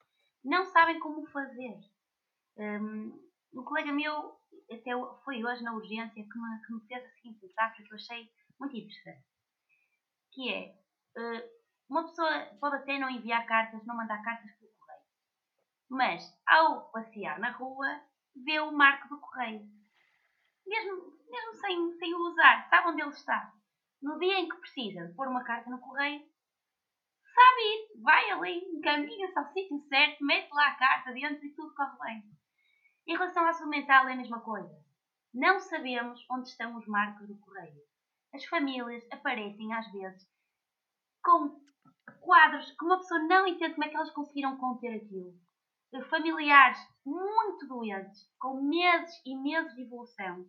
[0.47, 1.79] não sabem como fazer.
[2.57, 4.39] Um, um colega meu,
[4.71, 4.91] até
[5.25, 8.31] foi hoje na urgência, que me, que me fez a seguinte metáfora que eu achei
[8.59, 9.27] muito interessante.
[10.33, 10.79] Que é,
[11.19, 11.51] uh,
[11.89, 15.03] uma pessoa pode até não enviar cartas, não mandar cartas pelo correio.
[15.91, 18.01] Mas, ao passear na rua,
[18.45, 19.69] vê o marco do correio.
[20.65, 23.53] Mesmo, mesmo sem, sem o usar, sabe onde ele está.
[24.03, 26.25] No dia em que precisa de pôr uma carta no correio,
[27.37, 31.75] sabe ir, vai ali, encaminha-se ao sítio certo, mete lá a carta dentro e tudo
[31.75, 32.23] corre bem.
[33.07, 34.75] Em relação à saúde mental é a mesma coisa.
[35.35, 37.83] Não sabemos onde estão os marcos do correio.
[38.35, 40.27] As famílias aparecem às vezes
[41.23, 41.61] com
[42.21, 45.35] quadros que uma pessoa não entende como é que elas conseguiram conter aquilo.
[46.11, 50.47] Familiares muito doentes, com meses e meses de evolução.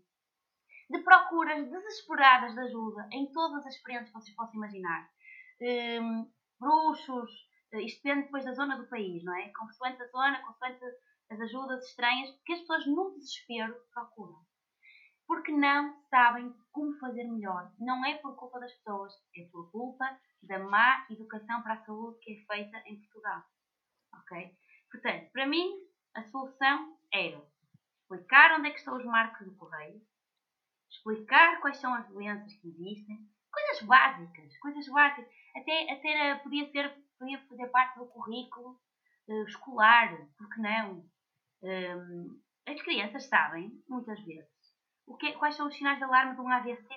[0.90, 5.10] de procuras desesperadas de ajuda em todas as frentes que vocês possam imaginar.
[5.62, 7.32] Um, bruxos,
[7.72, 9.50] eh, isto depende depois da zona do país, não é?
[9.50, 10.80] Consoante a zona, consoante
[11.30, 14.46] as ajudas estranhas, que as pessoas no desespero procuram.
[15.28, 17.72] Porque não sabem como fazer melhor.
[17.80, 20.06] Não é por culpa das pessoas, é por culpa
[20.44, 23.44] da má educação para a saúde que é feita em Portugal.
[24.14, 24.58] Ok?
[24.90, 25.74] Portanto, para mim,
[26.16, 27.44] a solução era
[28.00, 30.02] explicar onde é que estão os marcos do correio,
[30.90, 35.28] explicar quais são as doenças que existem, coisas básicas, coisas básicas.
[35.58, 38.80] Até, até podia, ser, podia fazer parte do currículo
[39.28, 41.04] uh, escolar, porque não?
[41.64, 44.52] Um, as crianças sabem, muitas vezes,
[45.08, 46.94] o que, quais são os sinais de alarme de um AVC.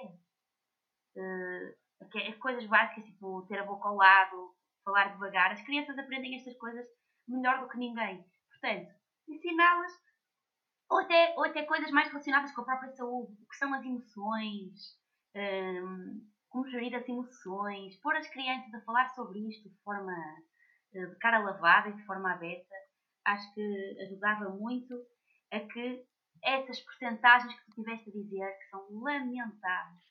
[1.17, 1.81] Uh,
[2.15, 4.55] é, coisas básicas, tipo ter a boca ao lado,
[4.85, 5.53] falar devagar.
[5.53, 6.87] As crianças aprendem estas coisas
[7.29, 8.25] melhor do que ninguém.
[8.49, 8.93] Portanto,
[9.29, 9.93] ensiná-las,
[10.89, 13.85] ou até, ou até coisas mais relacionadas com a própria saúde, o que são as
[13.85, 14.99] emoções,
[15.37, 21.11] um, como gerir as emoções, pôr as crianças a falar sobre isto de forma uh,
[21.11, 22.75] de cara lavada e de forma aberta,
[23.25, 24.95] acho que ajudava muito
[25.53, 26.05] a que
[26.43, 30.03] essas porcentagens que tu tiveste a dizer, que são lamentáveis,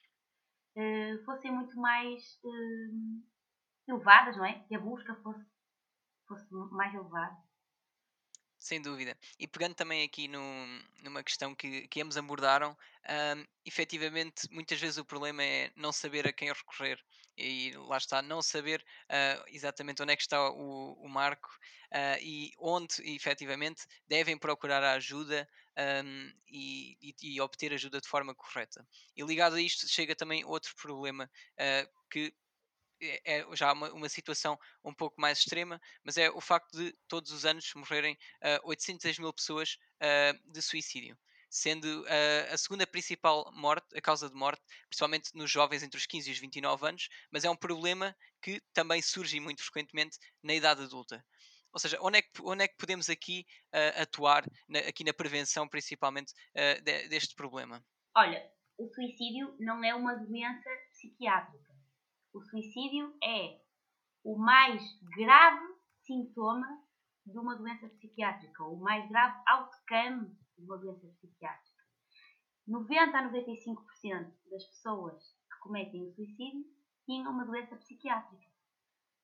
[0.78, 3.24] uh, fossem muito mais uh,
[3.88, 4.60] elevadas, não é?
[4.68, 5.46] Que a busca fosse,
[6.28, 7.49] fosse mais elevada.
[8.70, 9.18] Sem dúvida.
[9.40, 10.40] E pegando também aqui no,
[11.02, 12.78] numa questão que, que ambos abordaram,
[13.36, 17.04] um, efetivamente, muitas vezes o problema é não saber a quem recorrer.
[17.36, 21.50] E lá está, não saber uh, exatamente onde é que está o, o marco
[21.92, 25.50] uh, e onde, efetivamente, devem procurar a ajuda
[26.06, 28.88] um, e, e, e, obter ajuda de forma correta.
[29.16, 32.32] E ligado a isto, chega também outro problema uh, que
[33.02, 36.94] é, é já uma, uma, situação um pouco mais extrema, mas é o facto de
[37.08, 41.18] todos os anos morrerem uh, 800 mil pessoas uh, de suicídio,
[41.50, 46.06] sendo uh, a segunda principal morte, a causa de morte, principalmente nos jovens entre os
[46.06, 50.54] 15 e os 29 anos, mas é um problema que também surge muito frequentemente na
[50.54, 51.24] idade adulta.
[51.72, 55.14] Ou seja, onde é que, onde é que podemos aqui uh, atuar, na, aqui na
[55.14, 56.34] prevenção principalmente
[56.84, 57.84] de, deste problema?
[58.16, 58.44] Olha,
[58.78, 61.69] o suicídio não é uma doença psiquiátrica
[62.34, 63.60] o suicídio é
[64.24, 64.82] o mais
[65.16, 65.66] grave
[66.06, 66.68] sintoma
[67.26, 71.80] de uma doença psiquiátrica, o mais grave outcome de uma doença psiquiátrica.
[72.68, 76.66] 90 a 95% das pessoas que cometem o suicídio
[77.06, 78.48] tinham uma doença psiquiátrica.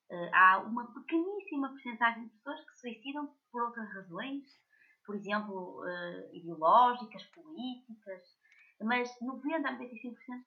[0.09, 4.43] Uh, há uma pequeníssima porcentagem de pessoas que se suicidam por outras razões,
[5.05, 8.21] por exemplo, uh, ideológicas, políticas,
[8.81, 10.45] mas 90 a 95%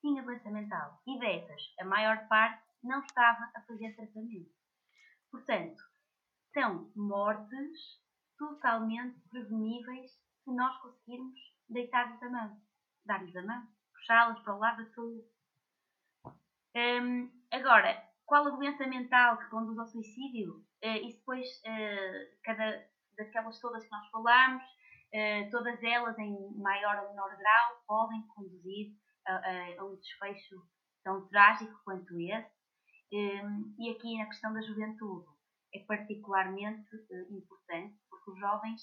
[0.00, 4.50] tinha doença mental e dessas, a maior parte não estava a fazer tratamento.
[5.30, 5.82] Portanto,
[6.52, 8.00] são mortes
[8.38, 10.10] totalmente preveníveis
[10.44, 11.38] se nós conseguirmos
[11.68, 12.60] deitar-lhes a mão,
[13.04, 15.24] dar-lhes a mão, puxá-las para o lado da saúde.
[16.74, 20.64] Um, agora, qual a doença mental que conduz ao suicídio?
[20.84, 22.86] Uh, isso depois, uh, cada
[23.16, 28.94] daquelas todas que nós falamos, uh, todas elas em maior ou menor grau podem conduzir
[29.28, 30.62] a, um desfecho
[31.04, 32.50] tão trágico quanto esse.
[33.12, 35.26] Um, e aqui na questão da juventude
[35.74, 38.82] é particularmente uh, importante porque os jovens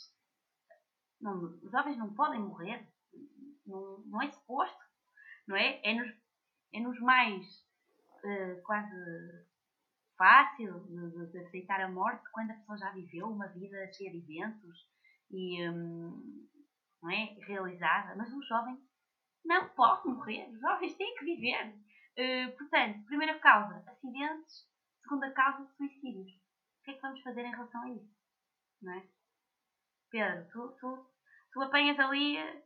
[1.22, 2.88] não, os jovens não podem morrer,
[3.66, 4.84] não, não é suposto,
[5.48, 5.80] não é?
[5.84, 6.12] É nos,
[6.74, 7.46] é nos mais
[8.24, 8.96] uh, quase
[10.18, 14.18] fácil de, de, aceitar a morte quando a pessoa já viveu uma vida cheia de
[14.18, 14.88] eventos
[15.32, 16.48] e um,
[17.02, 17.36] não é?
[17.46, 18.80] realizada, mas o jovem
[19.46, 20.50] não pode morrer.
[20.50, 21.76] Os jovens têm que viver.
[22.18, 24.68] Uh, portanto, primeira causa, acidentes.
[25.04, 26.32] Segunda causa, suicídios.
[26.32, 28.16] O que é que vamos fazer em relação a isso?
[28.82, 29.04] Não é?
[30.10, 31.06] Pedro, tu, tu,
[31.52, 32.62] tu apanhas ali a,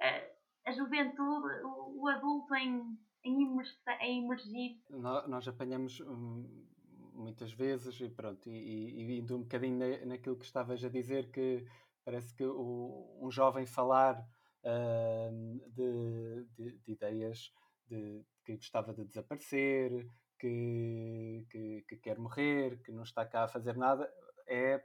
[0.00, 4.80] a, a juventude, o, o, adulto em, em, imerse, em emergir.
[4.90, 6.66] Nós, nós apanhamos hum,
[7.12, 11.30] muitas vezes e pronto, e, e, indo um bocadinho na, naquilo que estavas a dizer,
[11.30, 11.66] que
[12.04, 14.16] parece que o, um jovem falar
[14.64, 17.52] uh, de, de, de, ideias
[17.86, 20.06] de, que gostava de desaparecer,
[20.38, 24.10] que, que, que, quer morrer, que não está cá a fazer nada,
[24.46, 24.76] é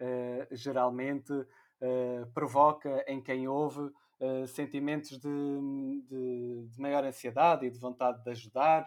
[0.00, 5.28] uh, geralmente uh, provoca em quem ouve Uh, sentimentos de,
[6.06, 8.86] de, de, maior ansiedade e de vontade de ajudar,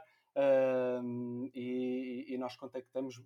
[1.55, 3.19] e, e, nós contactamos,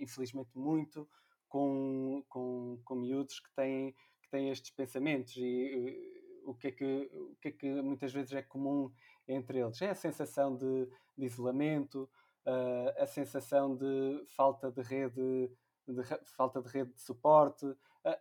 [0.00, 1.08] infelizmente, muito
[1.48, 3.92] com, com, com miúdos que têm,
[4.22, 5.36] que têm estes pensamentos.
[5.36, 8.92] E, o que, é que, o que é que muitas vezes é comum
[9.26, 9.80] entre eles?
[9.82, 12.08] É a sensação de, de isolamento,
[12.46, 15.50] uh, a sensação de falta de rede,
[15.86, 16.02] de,
[16.36, 17.66] falta de rede de suporte,
[18.04, 18.18] a,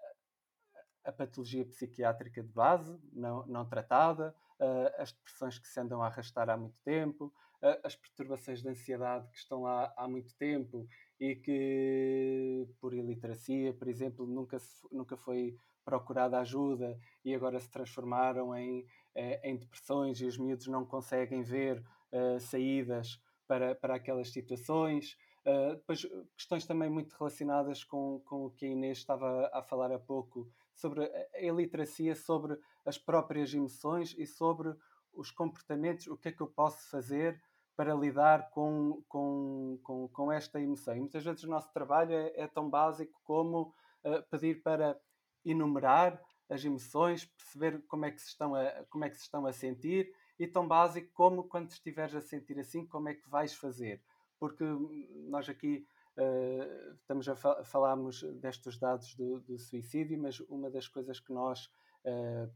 [1.06, 6.08] a patologia psiquiátrica de base, não, não tratada, uh, as depressões que se andam a
[6.08, 10.88] arrastar há muito tempo, uh, as perturbações de ansiedade que estão lá há muito tempo
[11.20, 14.58] e que, por iliteracia, por exemplo, nunca,
[14.92, 20.68] nunca foi procurada ajuda e agora se transformaram em, eh, em depressões e os miúdos
[20.68, 25.18] não conseguem ver uh, saídas para, para aquelas situações.
[25.46, 26.06] Uh, depois,
[26.36, 30.48] questões também muito relacionadas com, com o que a Inês estava a falar há pouco,
[30.74, 34.76] sobre a iliteracia, sobre as próprias emoções e sobre
[35.14, 37.42] os comportamentos, o que é que eu posso fazer
[37.76, 40.96] para lidar com, com, com, com esta emoção.
[40.96, 43.74] E muitas vezes o nosso trabalho é, é tão básico como
[44.04, 45.00] uh, pedir para
[45.46, 49.46] enumerar as emoções, perceber como é, que se estão a, como é que se estão
[49.46, 53.54] a sentir e tão básico como quando estiveres a sentir assim, como é que vais
[53.54, 54.02] fazer.
[54.38, 54.64] Porque
[55.30, 55.86] nós aqui
[56.18, 61.32] uh, estamos a fal falarmos destes dados do, do, suicídio, mas uma das coisas que
[61.32, 61.72] nós,
[62.06, 62.52] uh,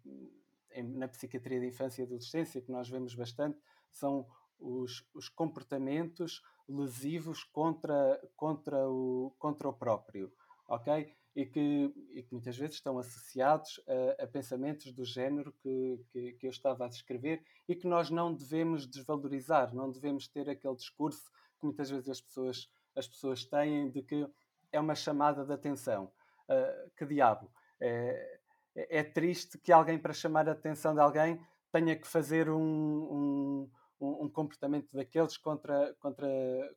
[0.71, 3.59] em, na psiquiatria de infância e adolescência, que nós vemos bastante,
[3.91, 4.27] são
[4.59, 10.33] os, os comportamentos lesivos contra, contra, o, contra o próprio,
[10.67, 11.15] ok?
[11.36, 16.31] E que, e que muitas vezes estão associados a, a pensamentos do género que, que,
[16.33, 20.75] que, eu estava a descrever e que nós não devemos desvalorizar, não devemos ter aquele
[20.75, 21.29] discurso
[21.59, 24.25] que muitas vezes as pessoas, as pessoas têm de que
[24.71, 26.09] é uma chamada de atenção.
[26.47, 27.51] Uh, que diabo!
[27.81, 28.39] É,
[28.73, 33.69] é, triste que alguém, para chamar a atenção de alguém, tenha que fazer um, um
[33.99, 36.27] um, comportamento daqueles contra, contra,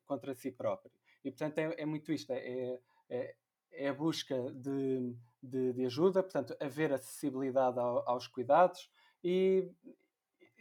[0.06, 0.90] contra si próprio.
[1.24, 2.78] E, portanto, é, é muito isto: é,
[3.10, 3.34] é,
[3.72, 8.90] é, a busca de, de, de, ajuda, portanto, haver acessibilidade ao, aos cuidados
[9.22, 9.70] e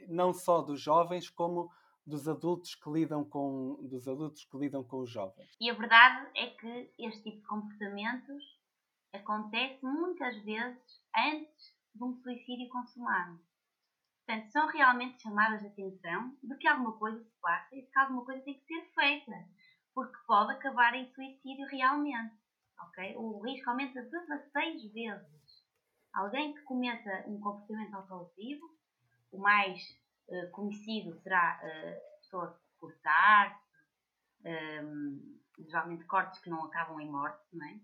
[0.08, 1.70] não só dos jovens, como
[2.06, 5.50] dos adultos que lidam com dos adultos que lidam com os jovens.
[5.60, 8.44] E a verdade é que este tipo de comportamentos
[9.14, 13.40] acontece muitas vezes antes de um suicídio consumado.
[14.26, 18.00] Portanto, são realmente chamadas de atenção de que alguma coisa se passa e de que
[18.00, 19.32] alguma coisa tem que ser feita,
[19.94, 22.36] porque pode acabar em suicídio realmente.
[23.16, 25.28] O risco aumenta 16 vezes.
[26.14, 28.66] Alguém que cometa um comportamento autolesivo,
[29.32, 29.80] o mais
[30.30, 33.60] uh, conhecido será uh, a pessoa cortar,
[34.44, 37.80] um, ehm, geralmente cortes que não acabam em morte, não é?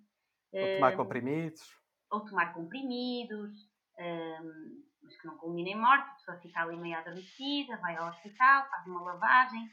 [0.61, 1.77] Ou tomar ehm, comprimidos.
[2.09, 3.51] Ou tomar comprimidos.
[3.99, 7.95] Um, ehm, mas que não culmina em morte, a pessoa fica ali meio adormecida, vai
[7.95, 9.69] ao hospital, faz uma lavagem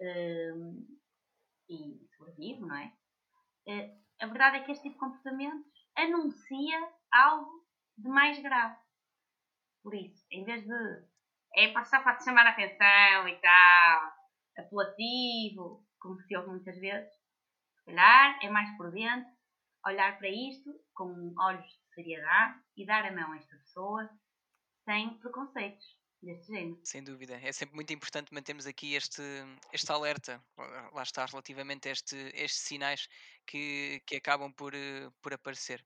[0.00, 0.86] um,
[1.68, 2.92] e sobrevive, não é?
[3.66, 7.66] Uh, a verdade é que este tipo de comportamentos anuncia algo
[7.96, 8.76] de mais grave.
[9.82, 11.08] Por isso, em vez de
[11.54, 14.12] é passar para te chamar a atenção e tal,
[14.58, 19.28] apelativo, como se ouve muitas vezes, se calhar é mais prudente
[19.86, 24.08] olhar para isto com olhos de seriedade e dar a mão a esta pessoa
[24.84, 26.80] sem preconceitos deste género.
[26.84, 29.22] Sem dúvida, é sempre muito importante mantermos aqui este,
[29.72, 30.42] este alerta,
[30.92, 33.08] lá está, relativamente a este, estes sinais
[33.48, 35.84] que, que acabam por, eh, por aparecer.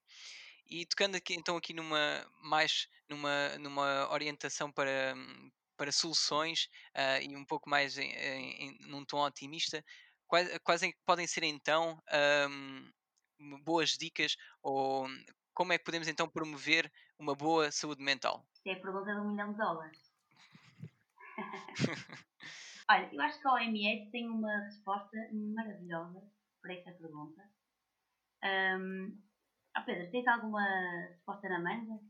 [0.67, 5.15] E tocando aqui, então aqui numa mais numa, numa orientação para,
[5.77, 9.85] para soluções uh, e um pouco mais em, em, num tom otimista,
[10.27, 11.99] quais, quais podem ser então
[12.49, 15.07] um, boas dicas ou
[15.55, 18.47] como é que podemos então promover uma boa saúde mental?
[18.65, 20.13] é a pergunta de um milhão de dólares.
[22.89, 26.23] Olha, eu acho que a OMS tem uma resposta maravilhosa
[26.63, 27.43] para esta pergunta.
[28.43, 29.21] Um,
[29.77, 30.65] oh Pedro, tens alguma
[31.09, 32.01] resposta na manga?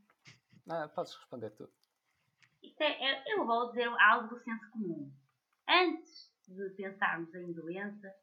[0.69, 1.69] Ah, podes responder tu.
[2.79, 5.11] É, é, eu vou dizer algo do senso comum.
[5.67, 8.13] Antes de pensarmos em doença,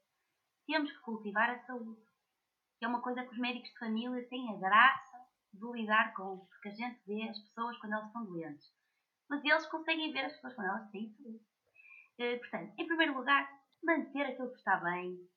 [0.67, 2.01] temos que cultivar a saúde.
[2.79, 5.19] Que é uma coisa que os médicos de família têm a graça
[5.53, 8.73] de lidar com, porque a gente vê as pessoas quando elas estão doentes,
[9.29, 11.45] mas eles conseguem ver as pessoas quando elas têm saúde.
[12.19, 13.51] Uh, portanto, em primeiro lugar,
[13.83, 15.29] manter aquilo que está bem,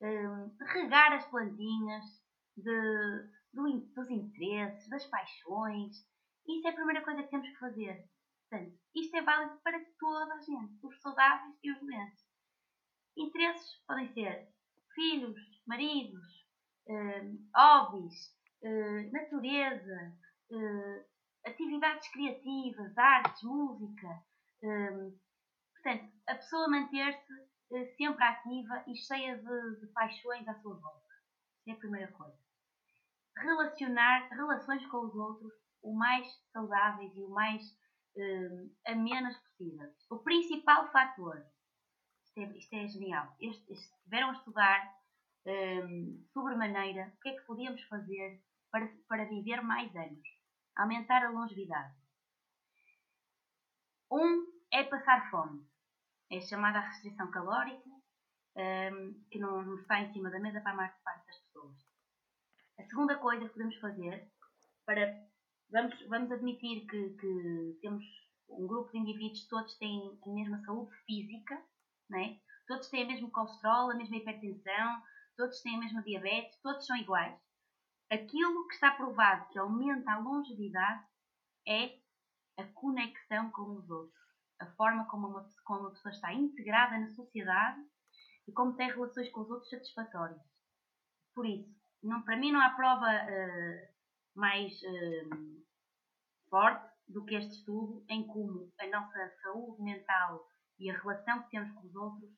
[0.00, 2.04] uh, regar as plantinhas
[2.56, 5.96] de, do, dos interesses, das paixões.
[6.46, 8.08] Isso é a primeira coisa que temos que fazer.
[8.48, 12.24] Portanto, isto é válido para toda a gente, os saudáveis e os doentes.
[13.16, 14.48] Interesses podem ser
[14.94, 15.36] filhos,
[15.66, 16.46] maridos,
[16.88, 20.16] uh, hobbies, uh, natureza,
[21.44, 24.22] atividades criativas, artes, música.
[25.74, 27.32] Portanto, a pessoa manter-se
[27.68, 31.06] sempre ativa e cheia de, de, paixões à sua volta.
[31.60, 32.38] Isso é a primeira coisa.
[33.36, 35.52] Relacionar relações com os outros
[35.82, 37.62] o mais saudáveis e o mais
[38.16, 39.94] uh, amenas possíveis.
[40.10, 41.44] O principal fator,
[42.24, 44.98] isto é, isto é genial, estiveram a estudar
[45.46, 50.28] um, sobremaneira o que é que podíamos fazer para, para viver mais anos,
[50.76, 51.94] aumentar a longevidade.
[54.10, 55.67] Um é passar fome.
[56.30, 57.88] É chamada restrição calórica,
[58.56, 61.76] um, que não, não, está em cima da mesa para a maior parte das pessoas.
[62.78, 64.30] A segunda coisa que podemos fazer
[64.84, 65.26] para.
[65.70, 68.04] Vamos, vamos admitir que, que temos
[68.48, 71.62] um grupo de indivíduos, todos têm a mesma saúde física,
[72.08, 72.40] né?
[72.66, 75.02] todos têm o mesmo colesterol, a mesma hipertensão,
[75.36, 77.38] todos têm a mesma diabetes, todos são iguais.
[78.10, 81.04] Aquilo que está provado que aumenta a longevidade
[81.66, 81.98] é
[82.56, 84.27] a conexão com os outros,
[84.60, 87.80] a forma como uma, como uma pessoa está integrada na sociedade
[88.46, 90.40] e como tem relações com os outros satisfatórias.
[91.34, 93.88] Por isso, não, para mim não há prova uh,
[94.34, 95.64] mais uh,
[96.48, 100.46] forte do que este estudo em como a nossa saúde mental
[100.78, 102.30] e a relação que temos com os outros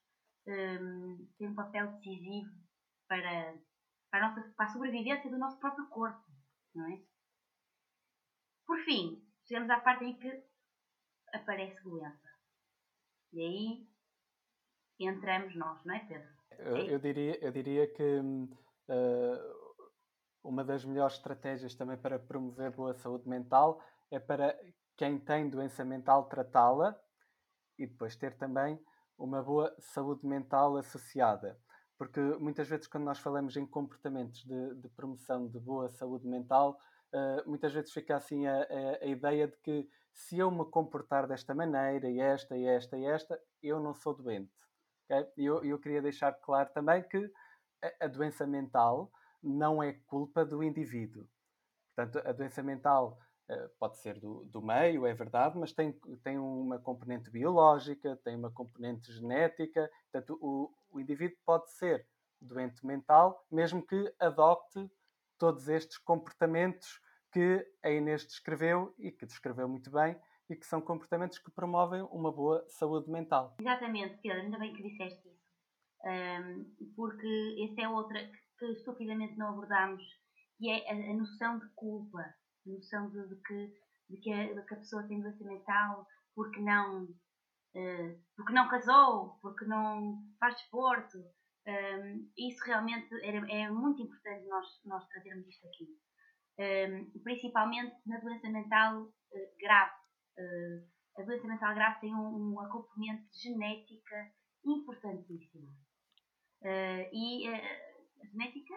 [0.46, 2.50] um, eh, tem um papel decisivo
[3.06, 3.54] para,
[4.10, 6.24] para, a nossa, para a sobrevivência do nosso próprio corpo,
[6.74, 7.02] não é?
[8.66, 10.49] Por fim, chegamos à parte em que
[11.32, 12.28] aparece doença.
[13.32, 13.88] E aí
[14.98, 16.28] entramos nós, não é, Pedro?
[16.58, 19.60] Eu, eu diria, eu diria que uh,
[20.42, 24.58] uma das melhores estratégias também para promover boa saúde mental é para
[24.96, 26.98] quem tem doença mental tratá-la
[27.78, 28.78] e depois ter também
[29.16, 31.58] uma boa saúde mental associada.
[31.96, 36.78] Porque muitas vezes, quando nós falamos em comportamentos de, de promoção de boa saúde mental,
[37.12, 41.26] uh, muitas vezes fica assim a, a, a, ideia de que se eu me comportar
[41.26, 44.52] desta maneira, e esta, e esta, e esta, eu não sou doente.
[45.04, 45.26] Okay?
[45.36, 47.30] Eu, eu queria deixar claro também que
[47.82, 49.10] a, a doença mental
[49.42, 51.26] não é culpa do indivíduo.
[51.94, 53.18] Portanto, a doença mental
[53.50, 55.92] uh, pode ser do, do meio, é verdade, mas tem,
[56.22, 59.90] tem uma componente biológica, tem uma componente genética.
[60.10, 62.06] Portanto, o, o indivíduo pode ser
[62.40, 64.90] doente mental, mesmo que adopte
[65.38, 67.00] todos estes comportamentos
[67.32, 70.18] que a Inês descreveu e que descreveu muito bem
[70.48, 73.56] e que são comportamentos que promovem uma boa saúde mental.
[73.60, 75.40] Exatamente, Pedro, ainda bem que disseste isso.
[76.04, 76.64] Um,
[76.96, 78.18] porque essa é outra
[78.58, 80.02] que estupidamente não abordámos,
[80.58, 83.74] que é a, a noção de culpa, a noção de, de, que,
[84.08, 88.68] de, que a, de, que, a, pessoa tem doença mental porque não, uh, porque não
[88.68, 91.18] casou, porque não faz desporto.
[91.66, 95.86] Um, isso realmente era, é muito importante nós, nós trazermos isto aqui.
[97.22, 99.12] Principalmente na doença mental uh,
[99.58, 99.94] grave.
[100.38, 104.32] Uh, a doença mental grave tem um, uma componente genética
[104.64, 105.70] importantíssima.
[106.62, 108.74] Uh, e a genética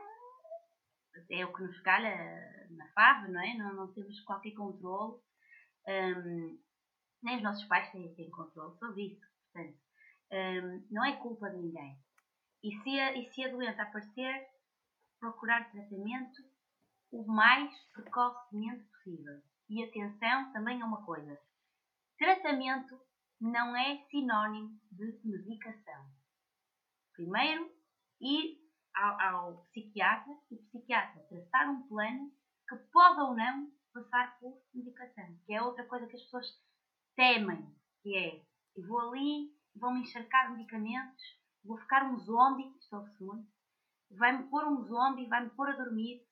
[1.30, 3.54] é o que nos calha na FAV, não é?
[3.56, 5.22] Não, não temos qualquer controle.
[7.22, 9.22] Nem os nossos pais têm, têm controle sobre isso.
[9.52, 9.78] Portanto,
[10.90, 12.00] não é culpa de ninguém.
[12.64, 14.48] E se a, e se a doença aparecer,
[15.20, 16.42] procurar tratamento
[17.14, 19.42] o mais precocemente possível.
[19.70, 21.40] E atenção também é uma coisa:
[22.18, 23.00] tratamento
[23.40, 26.06] não é sinónimo de medicação.
[27.14, 27.72] Primeiro,
[28.20, 28.58] ir
[28.96, 32.32] ao, ao psiquiatra e o psiquiatra traçar um plano
[32.68, 36.48] que pode ou não passar por medicação, que é outra coisa que as pessoas
[37.16, 38.44] temem, que é
[38.76, 41.24] eu vou ali, vão me encharcar medicamentos,
[41.64, 43.14] vou ficar um zombie, estou-se
[44.18, 46.26] vai-me pôr um zombie, vai-me pôr a dormir.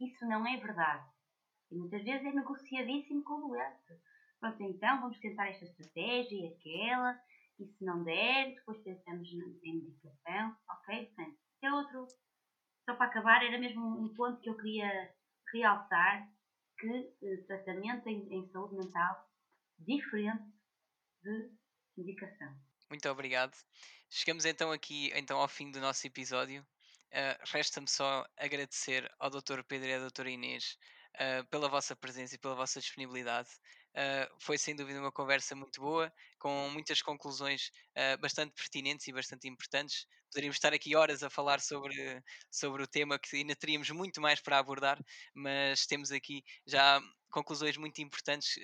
[0.00, 1.06] Isso não é verdade.
[1.70, 4.00] E muitas vezes é negociadíssimo com o doente.
[4.40, 7.20] Pronto, então vamos tentar esta estratégia e aquela,
[7.58, 9.28] e se não der, depois pensamos
[9.62, 11.06] em medicação, ok?
[11.06, 12.06] Portanto, é outro.
[12.84, 15.14] Só para acabar, era mesmo um ponto que eu queria
[15.52, 16.28] realçar
[16.78, 19.28] que eh, tratamento em, em saúde mental
[19.78, 20.44] diferente
[21.22, 21.50] de
[21.96, 22.56] medicação.
[22.88, 23.56] Muito obrigado.
[24.08, 26.64] Chegamos então aqui então ao fim do nosso episódio.
[27.12, 29.62] Uh, Resta-me só agradecer ao Dr.
[29.66, 30.30] Pedro e à Dra.
[30.30, 30.76] Inês
[31.14, 33.48] uh, pela vossa presença e pela vossa disponibilidade.
[33.94, 37.72] Uh, foi sem dúvida uma conversa muito boa, com muitas conclusões
[38.20, 40.06] bastante pertinentes e bastante importantes.
[40.30, 44.40] Poderíamos estar aqui horas a falar sobre, sobre o tema, que ainda teríamos muito mais
[44.40, 45.02] para abordar,
[45.34, 47.00] mas temos aqui já
[47.30, 48.56] conclusões muito importantes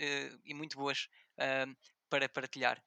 [0.44, 1.08] e muito boas
[2.08, 2.80] para partilhar.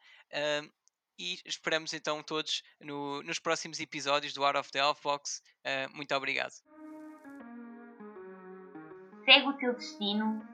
[1.19, 5.41] E esperamos então todos no, nos próximos episódios do Out of the Elf Box.
[5.65, 6.53] Uh, muito obrigado.
[9.25, 10.45] Segue o teu destino,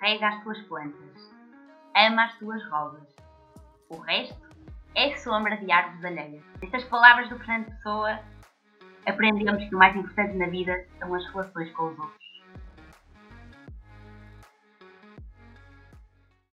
[0.00, 1.22] rega as tuas plantas,
[1.96, 3.08] ama as tuas rosas.
[3.88, 4.38] O resto
[4.94, 6.44] é sombra de árvores alheias.
[6.62, 8.20] Estas palavras do Fernando Pessoa
[9.06, 12.19] aprendemos que o mais importante na vida são as relações com os outros.